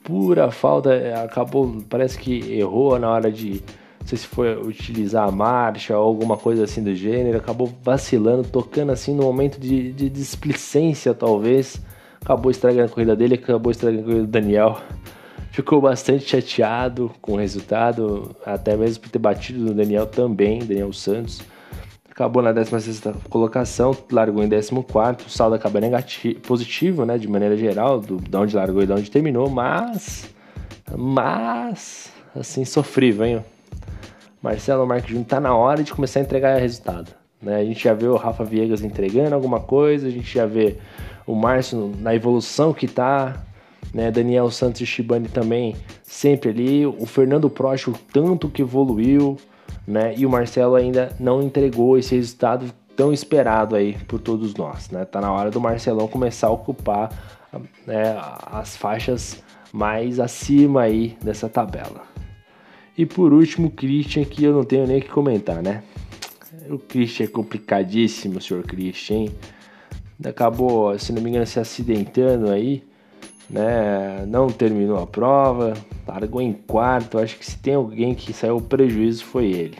pura 0.03 0.51
falta, 0.51 0.91
acabou, 1.23 1.77
parece 1.89 2.17
que 2.17 2.53
errou 2.53 2.97
na 2.99 3.09
hora 3.09 3.31
de, 3.31 3.61
não 3.99 4.07
sei 4.07 4.17
se 4.17 4.27
foi 4.27 4.55
utilizar 4.55 5.27
a 5.27 5.31
marcha 5.31 5.97
ou 5.97 6.05
alguma 6.05 6.37
coisa 6.37 6.63
assim 6.63 6.83
do 6.83 6.95
gênero, 6.95 7.37
acabou 7.37 7.71
vacilando, 7.83 8.47
tocando 8.47 8.91
assim 8.91 9.13
no 9.13 9.23
momento 9.23 9.59
de, 9.59 9.91
de 9.91 10.09
displicência 10.09 11.13
talvez, 11.13 11.81
acabou 12.21 12.51
estragando 12.51 12.85
a 12.85 12.89
corrida 12.89 13.15
dele, 13.15 13.35
acabou 13.35 13.71
estragando 13.71 14.01
a 14.01 14.05
corrida 14.05 14.23
do 14.23 14.31
Daniel. 14.31 14.77
Ficou 15.51 15.81
bastante 15.81 16.29
chateado 16.29 17.11
com 17.21 17.33
o 17.33 17.35
resultado, 17.35 18.33
até 18.45 18.77
mesmo 18.77 19.03
por 19.03 19.09
ter 19.09 19.19
batido 19.19 19.59
no 19.59 19.73
Daniel 19.73 20.05
também, 20.05 20.59
Daniel 20.59 20.93
Santos 20.93 21.41
acabou 22.11 22.43
na 22.43 22.51
16 22.51 23.03
colocação, 23.29 23.95
largou 24.11 24.43
em 24.43 24.49
14, 24.49 25.25
o 25.25 25.29
saldo 25.29 25.55
acaba 25.55 25.79
negativo, 25.79 26.39
positivo, 26.41 27.05
né, 27.05 27.17
de 27.17 27.27
maneira 27.27 27.55
geral, 27.55 27.99
do, 27.99 28.17
de 28.17 28.37
onde 28.37 28.55
largou 28.55 28.83
e 28.83 28.85
de 28.85 28.91
onde 28.91 29.09
terminou, 29.09 29.49
mas, 29.49 30.29
mas, 30.95 32.11
assim, 32.35 32.65
sofrível, 32.65 33.25
hein? 33.25 33.45
Marcelo 34.41 34.85
Marques 34.85 35.09
Júnior 35.09 35.27
tá 35.27 35.39
na 35.39 35.55
hora 35.55 35.83
de 35.83 35.93
começar 35.93 36.19
a 36.19 36.23
entregar 36.23 36.57
resultado, 36.57 37.11
né? 37.41 37.57
A 37.57 37.63
gente 37.63 37.83
já 37.83 37.93
vê 37.93 38.07
o 38.07 38.17
Rafa 38.17 38.43
Viegas 38.43 38.83
entregando 38.83 39.33
alguma 39.33 39.61
coisa, 39.61 40.07
a 40.07 40.11
gente 40.11 40.33
já 40.33 40.45
vê 40.45 40.77
o 41.25 41.33
Márcio 41.33 41.93
na 41.99 42.13
evolução 42.13 42.73
que 42.73 42.87
tá, 42.87 43.41
né? 43.93 44.11
Daniel 44.11 44.49
Santos 44.51 44.81
e 44.81 44.85
Shibani 44.85 45.29
também 45.29 45.75
sempre 46.03 46.49
ali, 46.49 46.85
o 46.85 47.05
Fernando 47.05 47.49
Prost 47.49 47.87
o 47.87 47.93
tanto 48.11 48.49
que 48.49 48.63
evoluiu, 48.63 49.37
né? 49.87 50.13
E 50.17 50.25
o 50.25 50.29
Marcelo 50.29 50.75
ainda 50.75 51.15
não 51.19 51.41
entregou 51.41 51.97
esse 51.97 52.15
resultado 52.15 52.71
tão 52.95 53.11
esperado 53.11 53.75
aí 53.75 53.97
por 54.07 54.19
todos 54.19 54.53
nós, 54.55 54.89
né? 54.89 55.05
Tá 55.05 55.19
na 55.21 55.31
hora 55.31 55.49
do 55.49 55.59
Marcelão 55.59 56.07
começar 56.07 56.47
a 56.47 56.51
ocupar 56.51 57.09
né, 57.85 58.17
as 58.51 58.77
faixas 58.77 59.43
mais 59.71 60.19
acima 60.19 60.83
aí 60.83 61.17
dessa 61.23 61.49
tabela. 61.49 62.03
E 62.97 63.05
por 63.05 63.33
último, 63.33 63.67
o 63.67 63.71
Christian, 63.71 64.25
que 64.25 64.43
eu 64.43 64.53
não 64.53 64.63
tenho 64.63 64.85
nem 64.85 64.99
o 64.99 65.01
que 65.01 65.09
comentar, 65.09 65.61
né? 65.61 65.83
O 66.69 66.77
Christian 66.77 67.25
é 67.25 67.27
complicadíssimo, 67.27 68.41
senhor 68.41 68.63
Christian? 68.63 69.25
Acabou, 70.23 70.97
se 70.99 71.11
não 71.11 71.21
me 71.21 71.29
engano, 71.29 71.45
se 71.47 71.59
acidentando 71.59 72.51
aí, 72.51 72.83
né? 73.51 74.25
Não 74.27 74.47
terminou 74.47 74.97
a 74.97 75.05
prova, 75.05 75.73
largou 76.07 76.41
em 76.41 76.53
quarto. 76.53 77.19
Acho 77.19 77.37
que 77.37 77.45
se 77.45 77.57
tem 77.57 77.75
alguém 77.75 78.15
que 78.15 78.31
saiu 78.33 78.61
prejuízo 78.61 79.25
foi 79.25 79.51
ele, 79.51 79.77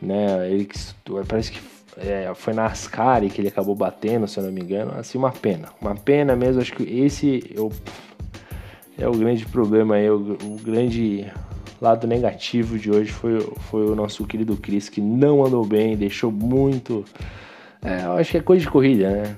né? 0.00 0.48
Ele 0.50 0.66
que 0.66 0.78
parece 1.26 1.52
que 1.52 1.60
é, 1.96 2.30
foi 2.34 2.52
na 2.52 2.66
Ascari 2.66 3.30
que 3.30 3.40
ele 3.40 3.48
acabou 3.48 3.74
batendo, 3.74 4.28
se 4.28 4.38
eu 4.38 4.44
não 4.44 4.52
me 4.52 4.60
engano. 4.60 4.92
Assim, 4.98 5.16
uma 5.18 5.32
pena, 5.32 5.70
uma 5.80 5.94
pena 5.94 6.36
mesmo. 6.36 6.60
Acho 6.60 6.74
que 6.74 6.82
esse 6.82 7.50
eu, 7.54 7.72
é 8.98 9.08
o 9.08 9.12
grande 9.12 9.46
problema 9.46 9.94
aí, 9.96 10.10
o, 10.10 10.36
o 10.44 10.60
grande 10.62 11.26
lado 11.80 12.06
negativo 12.06 12.78
de 12.78 12.90
hoje 12.90 13.10
foi, 13.10 13.40
foi 13.70 13.86
o 13.86 13.94
nosso 13.94 14.26
querido 14.26 14.56
Chris, 14.56 14.90
que 14.90 15.00
não 15.00 15.44
andou 15.44 15.64
bem, 15.64 15.96
deixou 15.96 16.30
muito. 16.30 17.04
É, 17.82 18.04
eu 18.04 18.12
acho 18.12 18.30
que 18.30 18.36
é 18.36 18.42
coisa 18.42 18.62
de 18.62 18.70
corrida, 18.70 19.08
né? 19.08 19.36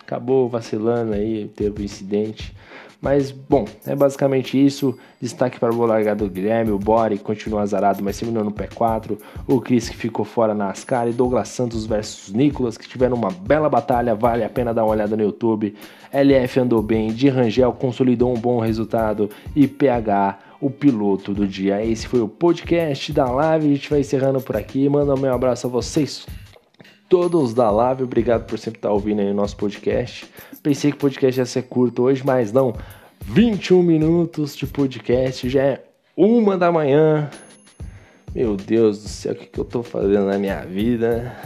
Acabou 0.00 0.48
vacilando 0.48 1.14
aí, 1.14 1.48
teve 1.54 1.80
um 1.80 1.84
incidente. 1.84 2.54
Mas, 3.04 3.30
bom, 3.30 3.66
é 3.86 3.94
basicamente 3.94 4.56
isso. 4.56 4.98
Destaque 5.20 5.60
para 5.60 5.74
o 5.74 5.84
largado 5.84 6.24
do 6.24 6.30
Guilherme, 6.30 6.70
o 6.70 6.78
Bori 6.78 7.18
continua 7.18 7.60
azarado, 7.60 8.02
mas 8.02 8.18
terminou 8.18 8.42
no 8.42 8.50
P4. 8.50 9.18
O 9.46 9.60
Chris 9.60 9.90
que 9.90 9.96
ficou 9.96 10.24
fora 10.24 10.54
na 10.54 10.70
Ascar 10.70 11.06
e 11.06 11.12
Douglas 11.12 11.50
Santos 11.50 11.84
versus 11.84 12.32
Nicolas, 12.32 12.78
que 12.78 12.88
tiveram 12.88 13.14
uma 13.14 13.30
bela 13.30 13.68
batalha. 13.68 14.14
Vale 14.14 14.42
a 14.42 14.48
pena 14.48 14.72
dar 14.72 14.84
uma 14.84 14.92
olhada 14.92 15.18
no 15.18 15.22
YouTube. 15.22 15.74
LF 16.10 16.60
andou 16.60 16.80
bem, 16.80 17.12
de 17.12 17.28
Rangel 17.28 17.74
consolidou 17.74 18.32
um 18.34 18.40
bom 18.40 18.58
resultado 18.58 19.28
e 19.54 19.68
PH 19.68 20.38
o 20.58 20.70
piloto 20.70 21.34
do 21.34 21.46
dia. 21.46 21.84
Esse 21.84 22.08
foi 22.08 22.20
o 22.20 22.28
podcast 22.28 23.12
da 23.12 23.30
live. 23.30 23.66
A 23.66 23.74
gente 23.74 23.90
vai 23.90 24.00
encerrando 24.00 24.40
por 24.40 24.56
aqui. 24.56 24.88
Manda 24.88 25.14
um 25.14 25.18
meu 25.18 25.34
abraço 25.34 25.66
a 25.66 25.70
vocês 25.70 26.24
todos 27.14 27.54
da 27.54 27.70
live. 27.70 28.02
Obrigado 28.02 28.44
por 28.44 28.58
sempre 28.58 28.78
estar 28.78 28.90
ouvindo 28.90 29.20
aí 29.20 29.30
o 29.30 29.34
nosso 29.34 29.56
podcast. 29.56 30.28
Pensei 30.60 30.90
que 30.90 30.96
o 30.96 31.00
podcast 31.00 31.40
ia 31.40 31.46
ser 31.46 31.62
curto 31.62 32.02
hoje, 32.02 32.24
mas 32.26 32.52
não. 32.52 32.74
21 33.20 33.84
minutos 33.84 34.56
de 34.56 34.66
podcast, 34.66 35.48
já 35.48 35.62
é 35.62 35.84
uma 36.16 36.58
da 36.58 36.72
manhã. 36.72 37.30
Meu 38.34 38.56
Deus 38.56 39.00
do 39.00 39.08
céu, 39.08 39.32
o 39.32 39.36
que, 39.36 39.46
que 39.46 39.60
eu 39.60 39.64
tô 39.64 39.84
fazendo 39.84 40.26
na 40.26 40.36
minha 40.38 40.64
vida? 40.64 41.36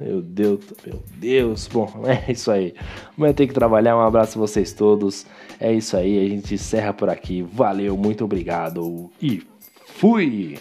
Meu 0.00 0.22
Deus, 0.22 0.60
meu 0.86 1.02
Deus. 1.18 1.68
Bom, 1.68 1.92
é 2.08 2.32
isso 2.32 2.50
aí. 2.50 2.72
Amanhã 3.14 3.34
tem 3.34 3.46
que 3.46 3.52
trabalhar. 3.52 3.98
Um 3.98 4.00
abraço 4.00 4.38
a 4.38 4.40
vocês 4.40 4.72
todos. 4.72 5.26
É 5.60 5.70
isso 5.70 5.98
aí. 5.98 6.24
A 6.24 6.28
gente 6.30 6.54
encerra 6.54 6.94
por 6.94 7.10
aqui. 7.10 7.42
Valeu, 7.42 7.94
muito 7.94 8.24
obrigado 8.24 9.10
e 9.20 9.42
fui! 9.84 10.56